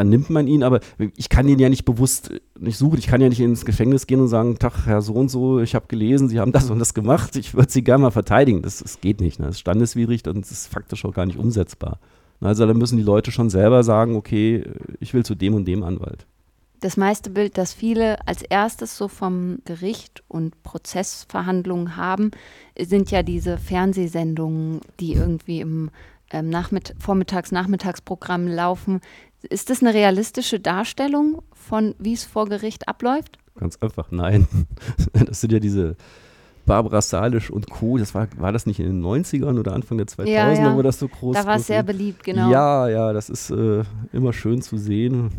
dann 0.00 0.08
nimmt 0.08 0.30
man 0.30 0.46
ihn, 0.46 0.62
aber 0.62 0.80
ich 1.16 1.28
kann 1.28 1.46
ihn 1.46 1.58
ja 1.58 1.68
nicht 1.68 1.84
bewusst 1.84 2.32
nicht 2.58 2.78
suchen. 2.78 2.98
Ich 2.98 3.06
kann 3.06 3.20
ja 3.20 3.28
nicht 3.28 3.40
ins 3.40 3.64
Gefängnis 3.64 4.06
gehen 4.06 4.20
und 4.20 4.28
sagen, 4.28 4.58
Tag, 4.58 4.86
Herr 4.86 5.02
so 5.02 5.12
und 5.12 5.28
so, 5.28 5.60
ich 5.60 5.74
habe 5.74 5.86
gelesen, 5.88 6.28
Sie 6.28 6.40
haben 6.40 6.52
das 6.52 6.70
und 6.70 6.78
das 6.78 6.94
gemacht, 6.94 7.36
ich 7.36 7.54
würde 7.54 7.70
Sie 7.70 7.84
gerne 7.84 8.02
mal 8.02 8.10
verteidigen. 8.10 8.62
Das, 8.62 8.78
das 8.78 9.00
geht 9.00 9.20
nicht. 9.20 9.38
Ne? 9.38 9.46
Das 9.46 9.56
ist 9.56 9.60
standeswidrig 9.60 10.26
und 10.26 10.40
das 10.40 10.50
ist 10.50 10.66
faktisch 10.68 11.04
auch 11.04 11.12
gar 11.12 11.26
nicht 11.26 11.38
umsetzbar. 11.38 11.98
Also 12.40 12.66
da 12.66 12.72
müssen 12.72 12.96
die 12.96 13.02
Leute 13.02 13.30
schon 13.30 13.50
selber 13.50 13.84
sagen, 13.84 14.16
okay, 14.16 14.64
ich 14.98 15.12
will 15.12 15.24
zu 15.24 15.34
dem 15.34 15.54
und 15.54 15.66
dem 15.66 15.82
Anwalt. 15.82 16.26
Das 16.80 16.96
meiste 16.96 17.28
Bild, 17.28 17.58
das 17.58 17.74
viele 17.74 18.26
als 18.26 18.40
erstes 18.40 18.96
so 18.96 19.08
vom 19.08 19.58
Gericht 19.66 20.22
und 20.28 20.62
Prozessverhandlungen 20.62 21.96
haben, 21.96 22.30
sind 22.78 23.10
ja 23.10 23.22
diese 23.22 23.58
Fernsehsendungen, 23.58 24.80
die 24.98 25.12
irgendwie 25.12 25.60
im 25.60 25.90
ähm, 26.30 26.48
Nachmitt 26.48 26.94
Vormittags-Nachmittagsprogramm 26.98 28.46
laufen, 28.46 29.00
ist 29.42 29.70
das 29.70 29.80
eine 29.80 29.94
realistische 29.94 30.60
Darstellung 30.60 31.42
von, 31.52 31.94
wie 31.98 32.12
es 32.12 32.24
vor 32.24 32.48
Gericht 32.48 32.88
abläuft? 32.88 33.38
Ganz 33.58 33.76
einfach, 33.76 34.10
nein. 34.10 34.46
Das 35.12 35.40
sind 35.40 35.52
ja 35.52 35.60
diese 35.60 35.96
Barbara 36.66 37.02
Salisch 37.02 37.50
und 37.50 37.68
Co. 37.68 37.98
Das 37.98 38.14
war, 38.14 38.28
war 38.36 38.52
das 38.52 38.66
nicht 38.66 38.80
in 38.80 38.86
den 38.86 39.02
90ern 39.02 39.58
oder 39.58 39.72
Anfang 39.72 39.98
der 39.98 40.06
2000er, 40.06 40.28
ja, 40.28 40.52
ja. 40.52 40.76
wo 40.76 40.82
das 40.82 40.98
so 40.98 41.08
groß 41.08 41.34
war? 41.34 41.42
Da 41.42 41.48
war 41.48 41.56
es 41.56 41.66
sehr 41.66 41.82
beliebt, 41.82 42.24
genau. 42.24 42.50
Ja, 42.50 42.88
ja, 42.88 43.12
das 43.12 43.28
ist 43.28 43.50
äh, 43.50 43.82
immer 44.12 44.32
schön 44.32 44.62
zu 44.62 44.76
sehen, 44.76 45.30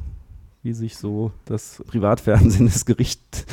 wie 0.63 0.73
sich 0.73 0.97
so 0.97 1.31
das 1.45 1.83
Privatfernsehen 1.87 2.65
das 2.71 2.85
Gericht, 2.85 3.45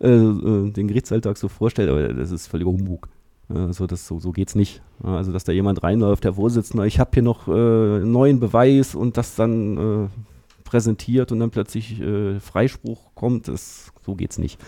äh, 0.00 0.08
äh, 0.08 0.70
den 0.70 0.88
Gerichtsalltag 0.88 1.36
so 1.36 1.48
vorstellt. 1.48 1.90
Aber 1.90 2.08
das 2.12 2.30
ist 2.30 2.46
völliger 2.46 2.70
Humbug. 2.70 3.08
Also 3.48 3.86
das, 3.86 4.06
so, 4.06 4.18
so 4.18 4.32
geht 4.32 4.48
es 4.48 4.54
nicht. 4.54 4.82
Also 5.02 5.32
dass 5.32 5.44
da 5.44 5.52
jemand 5.52 5.82
reinläuft, 5.82 6.24
der 6.24 6.34
Vorsitzende, 6.34 6.86
ich 6.86 6.98
habe 6.98 7.10
hier 7.14 7.22
noch 7.22 7.46
äh, 7.48 8.00
neuen 8.00 8.40
Beweis 8.40 8.94
und 8.94 9.16
das 9.16 9.36
dann 9.36 10.06
äh, 10.06 10.08
präsentiert 10.64 11.30
und 11.30 11.40
dann 11.40 11.50
plötzlich 11.50 12.00
äh, 12.00 12.40
Freispruch 12.40 13.14
kommt, 13.14 13.48
das, 13.48 13.92
so 14.04 14.14
geht 14.14 14.32
es 14.32 14.38
nicht. 14.38 14.60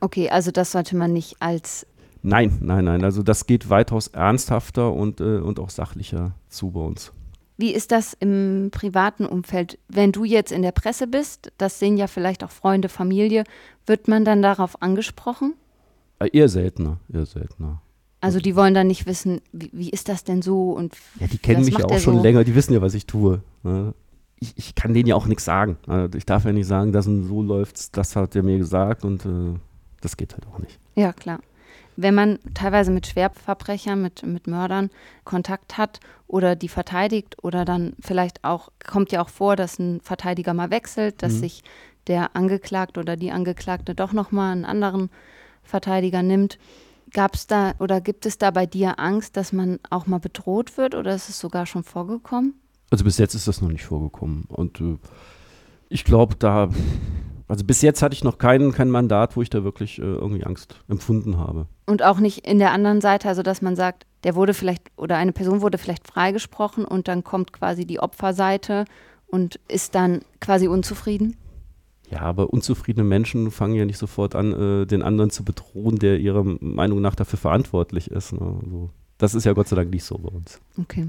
Okay, 0.00 0.30
also 0.30 0.50
das 0.50 0.72
sollte 0.72 0.96
man 0.96 1.12
nicht 1.12 1.36
als... 1.40 1.86
Nein, 2.22 2.58
nein, 2.60 2.84
nein. 2.84 3.04
Also 3.04 3.22
das 3.22 3.46
geht 3.46 3.68
weitaus 3.68 4.08
ernsthafter 4.08 4.92
und, 4.92 5.20
äh, 5.20 5.38
und 5.38 5.58
auch 5.60 5.70
sachlicher 5.70 6.34
zu 6.48 6.70
bei 6.70 6.80
uns. 6.80 7.12
Wie 7.58 7.72
ist 7.72 7.92
das 7.92 8.16
im 8.18 8.70
privaten 8.72 9.26
Umfeld? 9.26 9.78
Wenn 9.88 10.12
du 10.12 10.24
jetzt 10.24 10.50
in 10.50 10.62
der 10.62 10.72
Presse 10.72 11.06
bist, 11.06 11.52
das 11.58 11.78
sehen 11.78 11.96
ja 11.96 12.06
vielleicht 12.06 12.42
auch 12.42 12.50
Freunde, 12.50 12.88
Familie, 12.88 13.44
wird 13.86 14.08
man 14.08 14.24
dann 14.24 14.40
darauf 14.40 14.80
angesprochen? 14.80 15.54
Äh, 16.22 16.30
eher 16.32 16.48
seltener, 16.48 16.98
eher 17.12 17.26
seltener. 17.26 17.80
Also 18.20 18.38
die 18.38 18.54
wollen 18.54 18.72
dann 18.72 18.86
nicht 18.86 19.06
wissen, 19.06 19.40
wie, 19.52 19.70
wie 19.72 19.90
ist 19.90 20.08
das 20.08 20.22
denn 20.22 20.42
so 20.42 20.70
und 20.70 20.94
Ja, 21.18 21.26
die 21.26 21.38
kennen 21.38 21.64
mich 21.64 21.76
ja 21.76 21.84
auch 21.84 21.98
schon 21.98 22.16
so? 22.16 22.22
länger, 22.22 22.44
die 22.44 22.54
wissen 22.54 22.72
ja, 22.72 22.80
was 22.80 22.94
ich 22.94 23.06
tue. 23.06 23.42
Ne? 23.64 23.94
Ich, 24.38 24.56
ich, 24.56 24.74
kann 24.74 24.94
denen 24.94 25.08
ja 25.08 25.16
auch 25.16 25.26
nichts 25.26 25.44
sagen. 25.44 25.76
Also 25.86 26.16
ich 26.16 26.24
darf 26.24 26.44
ja 26.44 26.52
nicht 26.52 26.66
sagen, 26.66 26.92
dass 26.92 27.06
so 27.06 27.42
läuft's, 27.42 27.90
das 27.90 28.14
hat 28.14 28.36
er 28.36 28.42
mir 28.42 28.58
gesagt 28.58 29.04
und 29.04 29.26
äh, 29.26 29.58
das 30.00 30.16
geht 30.16 30.34
halt 30.34 30.46
auch 30.46 30.58
nicht. 30.58 30.78
Ja, 30.94 31.12
klar. 31.12 31.40
Wenn 31.96 32.14
man 32.14 32.38
teilweise 32.54 32.90
mit 32.90 33.06
Schwerverbrechern, 33.06 34.00
mit, 34.00 34.24
mit 34.24 34.46
Mördern 34.46 34.90
Kontakt 35.24 35.76
hat 35.76 36.00
oder 36.26 36.56
die 36.56 36.68
verteidigt 36.68 37.36
oder 37.42 37.64
dann 37.64 37.94
vielleicht 38.00 38.44
auch, 38.44 38.70
kommt 38.86 39.12
ja 39.12 39.20
auch 39.20 39.28
vor, 39.28 39.56
dass 39.56 39.78
ein 39.78 40.00
Verteidiger 40.00 40.54
mal 40.54 40.70
wechselt, 40.70 41.22
dass 41.22 41.34
mhm. 41.34 41.38
sich 41.38 41.64
der 42.06 42.34
Angeklagte 42.34 43.00
oder 43.00 43.16
die 43.16 43.30
Angeklagte 43.30 43.94
doch 43.94 44.12
nochmal 44.12 44.52
einen 44.52 44.64
anderen 44.64 45.10
Verteidiger 45.62 46.22
nimmt. 46.22 46.58
Gab 47.12 47.34
es 47.34 47.46
da 47.46 47.74
oder 47.78 48.00
gibt 48.00 48.24
es 48.26 48.38
da 48.38 48.50
bei 48.50 48.66
dir 48.66 48.98
Angst, 48.98 49.36
dass 49.36 49.52
man 49.52 49.78
auch 49.90 50.06
mal 50.06 50.18
bedroht 50.18 50.76
wird 50.78 50.94
oder 50.94 51.14
ist 51.14 51.28
es 51.28 51.38
sogar 51.38 51.66
schon 51.66 51.84
vorgekommen? 51.84 52.54
Also 52.90 53.04
bis 53.04 53.18
jetzt 53.18 53.34
ist 53.34 53.48
das 53.48 53.60
noch 53.60 53.70
nicht 53.70 53.84
vorgekommen. 53.84 54.44
Und 54.48 54.80
äh, 54.80 54.96
ich 55.88 56.04
glaube, 56.04 56.36
da, 56.36 56.68
also 57.48 57.64
bis 57.64 57.82
jetzt 57.82 58.02
hatte 58.02 58.14
ich 58.14 58.24
noch 58.24 58.38
kein, 58.38 58.72
kein 58.72 58.90
Mandat, 58.90 59.36
wo 59.36 59.42
ich 59.42 59.50
da 59.50 59.64
wirklich 59.64 59.98
äh, 59.98 60.02
irgendwie 60.02 60.44
Angst 60.44 60.76
empfunden 60.88 61.38
habe. 61.38 61.66
Und 61.86 62.02
auch 62.02 62.18
nicht 62.18 62.46
in 62.46 62.58
der 62.58 62.72
anderen 62.72 63.00
Seite, 63.00 63.28
also 63.28 63.42
dass 63.42 63.60
man 63.62 63.76
sagt, 63.76 64.06
der 64.24 64.34
wurde 64.34 64.54
vielleicht 64.54 64.90
oder 64.96 65.16
eine 65.16 65.32
Person 65.32 65.60
wurde 65.60 65.78
vielleicht 65.78 66.06
freigesprochen 66.06 66.84
und 66.84 67.08
dann 67.08 67.24
kommt 67.24 67.52
quasi 67.52 67.84
die 67.86 68.00
Opferseite 68.00 68.84
und 69.26 69.58
ist 69.68 69.94
dann 69.94 70.20
quasi 70.40 70.68
unzufrieden? 70.68 71.36
Ja, 72.12 72.20
aber 72.20 72.52
unzufriedene 72.52 73.04
Menschen 73.04 73.50
fangen 73.50 73.74
ja 73.74 73.86
nicht 73.86 73.96
sofort 73.96 74.34
an, 74.34 74.52
äh, 74.82 74.86
den 74.86 75.02
anderen 75.02 75.30
zu 75.30 75.44
bedrohen, 75.44 75.98
der 75.98 76.18
ihrer 76.18 76.44
Meinung 76.44 77.00
nach 77.00 77.14
dafür 77.14 77.38
verantwortlich 77.38 78.10
ist. 78.10 78.32
Ne? 78.32 78.40
Also, 78.62 78.90
das 79.16 79.34
ist 79.34 79.44
ja 79.44 79.54
Gott 79.54 79.68
sei 79.68 79.76
Dank 79.76 79.90
nicht 79.90 80.04
so 80.04 80.18
bei 80.18 80.28
uns. 80.28 80.60
Okay. 80.78 81.08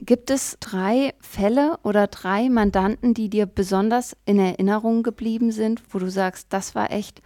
Gibt 0.00 0.30
es 0.30 0.56
drei 0.60 1.12
Fälle 1.20 1.78
oder 1.82 2.06
drei 2.06 2.48
Mandanten, 2.50 3.14
die 3.14 3.28
dir 3.28 3.46
besonders 3.46 4.16
in 4.26 4.38
Erinnerung 4.38 5.02
geblieben 5.02 5.50
sind, 5.50 5.82
wo 5.90 5.98
du 5.98 6.08
sagst, 6.08 6.52
das 6.52 6.76
war 6.76 6.92
echt 6.92 7.20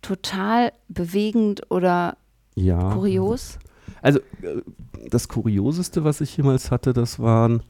total 0.00 0.72
bewegend 0.88 1.70
oder 1.70 2.16
ja. 2.54 2.94
kurios? 2.94 3.58
Also 4.00 4.20
äh, 4.40 4.62
das 5.10 5.28
Kurioseste, 5.28 6.02
was 6.02 6.22
ich 6.22 6.34
jemals 6.34 6.70
hatte, 6.70 6.94
das 6.94 7.18
waren 7.18 7.62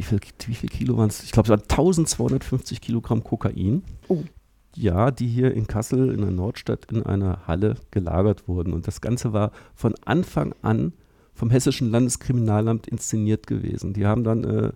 wie 0.00 0.04
viel, 0.04 0.20
wie 0.46 0.54
viel 0.54 0.70
Kilo 0.70 0.96
waren 0.96 1.10
es? 1.10 1.22
Ich 1.22 1.30
glaube, 1.30 1.46
es 1.46 1.50
waren 1.50 1.60
1250 1.60 2.80
Kilogramm 2.80 3.22
Kokain. 3.22 3.82
Oh. 4.08 4.22
Ja, 4.74 5.10
die 5.10 5.26
hier 5.26 5.52
in 5.52 5.66
Kassel 5.66 6.10
in 6.10 6.22
der 6.22 6.30
Nordstadt 6.30 6.86
in 6.90 7.02
einer 7.02 7.46
Halle 7.46 7.76
gelagert 7.90 8.48
wurden. 8.48 8.72
Und 8.72 8.86
das 8.86 9.02
Ganze 9.02 9.34
war 9.34 9.52
von 9.74 9.94
Anfang 10.06 10.54
an 10.62 10.94
vom 11.34 11.50
Hessischen 11.50 11.90
Landeskriminalamt 11.90 12.88
inszeniert 12.88 13.46
gewesen. 13.46 13.92
Die 13.92 14.06
haben 14.06 14.24
dann, 14.24 14.44
äh, 14.44 14.72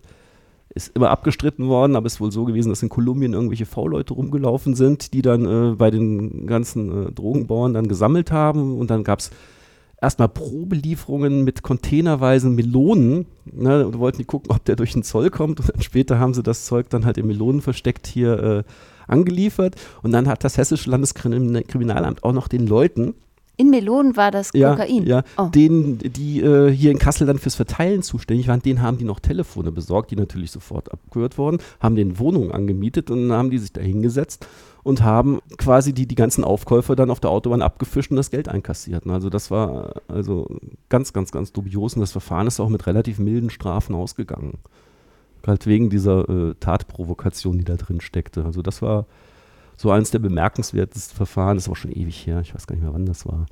ist 0.75 0.95
immer 0.95 1.09
abgestritten 1.09 1.69
worden, 1.69 1.97
aber 1.97 2.07
es 2.07 2.15
ist 2.15 2.21
wohl 2.21 2.33
so 2.33 2.45
gewesen, 2.45 2.69
dass 2.69 2.83
in 2.83 2.91
Kolumbien 2.91 3.33
irgendwelche 3.33 3.67
V-Leute 3.67 4.13
rumgelaufen 4.13 4.75
sind, 4.75 5.15
die 5.15 5.23
dann 5.23 5.47
äh, 5.47 5.75
bei 5.77 5.91
den 5.91 6.47
ganzen 6.47 7.09
äh, 7.09 7.13
Drogenbauern 7.13 7.73
dann 7.73 7.89
gesammelt 7.89 8.31
haben. 8.31 8.79
Und 8.79 8.91
dann 8.91 9.05
gab 9.05 9.21
es 9.21 9.31
erstmal 10.05 10.29
Probelieferungen 10.29 11.45
mit 11.45 11.63
containerweisen 11.63 12.55
Melonen. 12.55 13.27
Ne, 13.53 13.87
und 13.87 13.99
wollten 13.99 14.19
die 14.19 14.25
gucken, 14.25 14.51
ob 14.51 14.65
der 14.65 14.77
durch 14.77 14.93
den 14.93 15.03
Zoll 15.03 15.31
kommt. 15.31 15.61
Und 15.61 15.69
dann 15.75 15.83
später 15.83 16.19
haben 16.19 16.35
sie 16.35 16.43
das 16.43 16.65
Zeug 16.65 16.89
dann 16.91 17.05
halt 17.05 17.19
in 17.19 17.27
Melonen 17.27 17.61
versteckt 17.61 18.07
hier 18.07 18.43
äh, 18.43 18.63
angeliefert. 19.07 19.77
Und 20.03 20.13
dann 20.13 20.29
hat 20.29 20.45
das 20.45 20.57
Hessische 20.57 20.91
Landeskriminalamt 20.91 22.25
auch 22.25 22.33
noch 22.33 22.49
den 22.49 22.67
Leuten, 22.67 23.15
In 23.57 23.71
Melonen 23.71 24.17
war 24.17 24.31
das 24.31 24.51
ja, 24.55 24.71
Kokain. 24.75 25.07
ja, 25.07 25.23
Oh. 25.37 25.47
denen, 25.55 25.99
die 25.99 26.41
äh, 26.41 26.71
hier 26.73 26.91
in 26.91 26.99
Kassel 26.99 27.27
dann 27.27 27.39
fürs 27.39 27.55
Verteilen 27.55 28.03
zuständig 28.03 28.49
waren, 28.49 28.61
denen 28.63 28.83
haben 28.83 28.99
die 28.99 29.05
noch 29.05 29.21
Telefone 29.21 29.71
besorgt, 29.71 30.11
die 30.11 30.17
natürlich 30.17 30.51
sofort 30.51 30.91
abgehört 30.93 31.39
wurden, 31.39 31.59
haben 31.81 31.95
den 31.95 32.19
Wohnungen 32.19 32.51
angemietet 32.51 33.11
und 33.11 33.29
dann 33.29 33.39
haben 33.39 33.51
die 33.51 33.59
sich 33.59 33.73
da 33.73 33.81
hingesetzt 33.81 34.47
und 34.85 35.03
haben 35.03 35.41
quasi 35.57 35.93
die, 35.93 36.07
die 36.07 36.15
ganzen 36.15 36.45
Aufkäufer 36.45 36.95
dann 36.95 37.11
auf 37.11 37.19
der 37.19 37.31
Autobahn 37.31 37.63
abgefischt 37.63 38.11
und 38.11 38.19
das 38.19 38.31
Geld 38.31 38.49
einkassiert. 38.49 39.07
Also 39.09 39.31
das 39.31 39.51
war 39.51 40.03
also 40.07 40.47
ganz, 40.91 41.13
ganz, 41.13 41.33
ganz 41.33 41.53
dubios 41.53 41.95
und 41.95 42.01
das 42.01 42.13
Verfahren 42.13 42.47
ist 42.47 42.61
auch 42.61 42.69
mit 42.69 42.87
relativ 42.87 43.19
milden 43.19 43.51
Strafen 43.51 43.95
ausgegangen. 43.95 44.59
Halt 45.47 45.67
wegen 45.67 45.91
dieser 45.91 46.29
äh, 46.29 46.55
Tatprovokation, 46.61 47.59
die 47.59 47.65
da 47.65 47.77
drin 47.77 48.01
steckte. 48.01 48.45
Also 48.45 48.63
das 48.63 48.83
war 48.83 49.07
so 49.77 49.91
eines 49.91 50.11
der 50.11 50.19
bemerkenswertesten 50.19 51.17
Verfahren, 51.17 51.57
das 51.57 51.67
aber 51.67 51.77
schon 51.77 51.93
ewig 51.93 52.27
her, 52.27 52.41
ich 52.41 52.55
weiß 52.55 52.67
gar 52.67 52.77
nicht 52.77 52.85
mehr, 52.85 52.95
wann 52.95 53.07
das 53.07 53.27
war. 53.27 53.47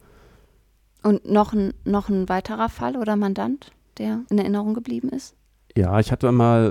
Und 1.03 1.29
noch 1.29 1.53
ein, 1.53 1.73
noch 1.85 2.11
ein 2.11 2.29
weiterer 2.29 2.68
Fall 2.68 2.97
oder 2.97 3.16
Mandant, 3.16 3.73
der 3.99 4.21
in 4.31 4.38
Erinnerung 4.38 4.75
geblieben 4.75 5.09
ist? 5.09 5.35
Ja, 5.77 5.99
ich 6.01 6.13
hatte 6.13 6.31
mal 6.33 6.67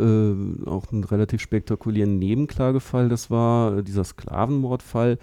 äh, 0.65 0.69
auch 0.69 0.91
einen 0.91 1.03
relativ 1.03 1.41
spektakulären 1.41 2.19
Nebenklagefall. 2.19 3.09
Das 3.09 3.31
war 3.31 3.77
äh, 3.77 3.83
dieser 3.83 4.03
Sklavenmordfall, 4.03 5.17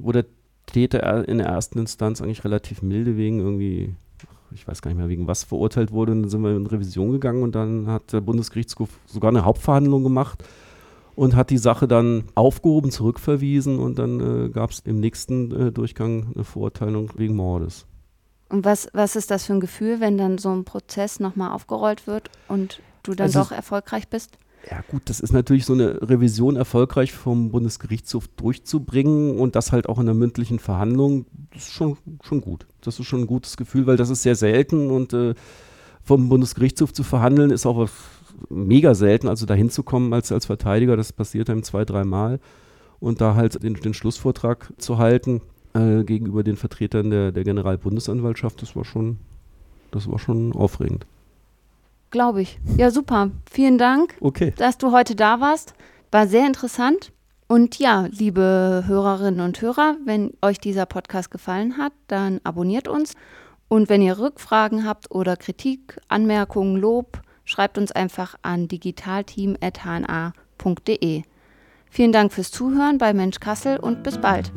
wo 0.00 0.12
der 0.12 0.24
Täter 0.66 1.00
er- 1.00 1.28
in 1.28 1.38
der 1.38 1.48
ersten 1.48 1.78
Instanz 1.78 2.22
eigentlich 2.22 2.44
relativ 2.44 2.80
milde 2.80 3.18
wegen 3.18 3.40
irgendwie, 3.40 3.94
ich 4.54 4.66
weiß 4.66 4.80
gar 4.80 4.90
nicht 4.90 4.98
mehr, 4.98 5.10
wegen 5.10 5.26
was 5.26 5.44
verurteilt 5.44 5.92
wurde. 5.92 6.12
Und 6.12 6.22
dann 6.22 6.30
sind 6.30 6.42
wir 6.42 6.56
in 6.56 6.66
Revision 6.66 7.12
gegangen 7.12 7.42
und 7.42 7.54
dann 7.54 7.86
hat 7.86 8.14
der 8.14 8.22
Bundesgerichtshof 8.22 8.88
sogar 9.04 9.30
eine 9.30 9.44
Hauptverhandlung 9.44 10.02
gemacht 10.02 10.42
und 11.14 11.36
hat 11.36 11.50
die 11.50 11.58
Sache 11.58 11.86
dann 11.86 12.24
aufgehoben, 12.34 12.90
zurückverwiesen 12.90 13.78
und 13.78 13.98
dann 13.98 14.46
äh, 14.46 14.48
gab 14.48 14.70
es 14.70 14.78
im 14.80 15.00
nächsten 15.00 15.54
äh, 15.68 15.70
Durchgang 15.70 16.28
eine 16.34 16.44
Verurteilung 16.44 17.10
wegen 17.16 17.36
Mordes. 17.36 17.84
Und 18.48 18.64
was, 18.64 18.88
was 18.94 19.16
ist 19.16 19.30
das 19.30 19.44
für 19.44 19.52
ein 19.52 19.60
Gefühl, 19.60 20.00
wenn 20.00 20.16
dann 20.16 20.38
so 20.38 20.50
ein 20.50 20.64
Prozess 20.64 21.20
nochmal 21.20 21.52
aufgerollt 21.52 22.06
wird 22.06 22.30
und 22.48 22.80
du 23.02 23.14
dann 23.14 23.26
Also 23.26 23.40
doch 23.40 23.52
erfolgreich 23.52 24.08
bist? 24.08 24.38
Ja 24.70 24.80
gut, 24.88 25.02
das 25.06 25.18
ist 25.18 25.32
natürlich 25.32 25.64
so 25.66 25.72
eine 25.72 26.00
Revision 26.02 26.54
erfolgreich 26.54 27.12
vom 27.12 27.50
Bundesgerichtshof 27.50 28.28
durchzubringen 28.28 29.38
und 29.38 29.56
das 29.56 29.72
halt 29.72 29.88
auch 29.88 29.98
in 29.98 30.06
der 30.06 30.14
mündlichen 30.14 30.60
Verhandlung, 30.60 31.26
das 31.52 31.64
ist 31.64 31.72
schon, 31.72 31.96
schon 32.22 32.40
gut. 32.40 32.66
Das 32.80 32.98
ist 33.00 33.06
schon 33.06 33.22
ein 33.22 33.26
gutes 33.26 33.56
Gefühl, 33.56 33.86
weil 33.86 33.96
das 33.96 34.08
ist 34.08 34.22
sehr 34.22 34.36
selten 34.36 34.90
und 34.90 35.12
äh, 35.14 35.34
vom 36.04 36.28
Bundesgerichtshof 36.28 36.92
zu 36.92 37.02
verhandeln 37.02 37.50
ist 37.50 37.66
auch 37.66 37.88
mega 38.50 38.94
selten, 38.94 39.28
also 39.28 39.46
dahin 39.46 39.70
zu 39.70 39.82
kommen 39.82 40.12
als, 40.12 40.30
als 40.30 40.46
Verteidiger, 40.46 40.96
das 40.96 41.12
passiert 41.12 41.50
einem 41.50 41.64
zwei, 41.64 41.84
dreimal 41.84 42.38
und 43.00 43.20
da 43.20 43.34
halt 43.34 43.62
den, 43.62 43.74
den 43.74 43.94
Schlussvortrag 43.94 44.72
zu 44.78 44.98
halten 44.98 45.40
äh, 45.74 46.04
gegenüber 46.04 46.44
den 46.44 46.56
Vertretern 46.56 47.10
der, 47.10 47.32
der 47.32 47.42
Generalbundesanwaltschaft, 47.42 48.62
das 48.62 48.76
war 48.76 48.84
schon, 48.84 49.18
das 49.90 50.08
war 50.08 50.20
schon 50.20 50.52
aufregend. 50.52 51.06
Glaube 52.12 52.42
ich. 52.42 52.60
Ja, 52.76 52.92
super. 52.92 53.30
Vielen 53.50 53.78
Dank, 53.78 54.14
Okay. 54.20 54.52
dass 54.56 54.78
du 54.78 54.92
heute 54.92 55.16
da 55.16 55.40
warst. 55.40 55.74
War 56.12 56.28
sehr 56.28 56.46
interessant. 56.46 57.10
Und 57.48 57.78
ja, 57.78 58.06
liebe 58.10 58.84
Hörerinnen 58.86 59.40
und 59.40 59.60
Hörer, 59.60 59.96
wenn 60.04 60.32
euch 60.42 60.58
dieser 60.58 60.86
Podcast 60.86 61.30
gefallen 61.30 61.76
hat, 61.78 61.92
dann 62.06 62.40
abonniert 62.44 62.86
uns. 62.86 63.14
Und 63.68 63.88
wenn 63.88 64.02
ihr 64.02 64.18
Rückfragen 64.18 64.86
habt 64.86 65.10
oder 65.10 65.36
Kritik, 65.36 65.98
Anmerkungen, 66.08 66.76
Lob, 66.76 67.20
schreibt 67.44 67.78
uns 67.78 67.90
einfach 67.92 68.36
an 68.42 68.68
digitalteam.hna.de. 68.68 71.22
Vielen 71.90 72.12
Dank 72.12 72.32
fürs 72.32 72.50
Zuhören 72.50 72.98
bei 72.98 73.12
Mensch 73.12 73.40
Kassel 73.40 73.78
und 73.78 74.02
bis 74.02 74.18
bald. 74.18 74.52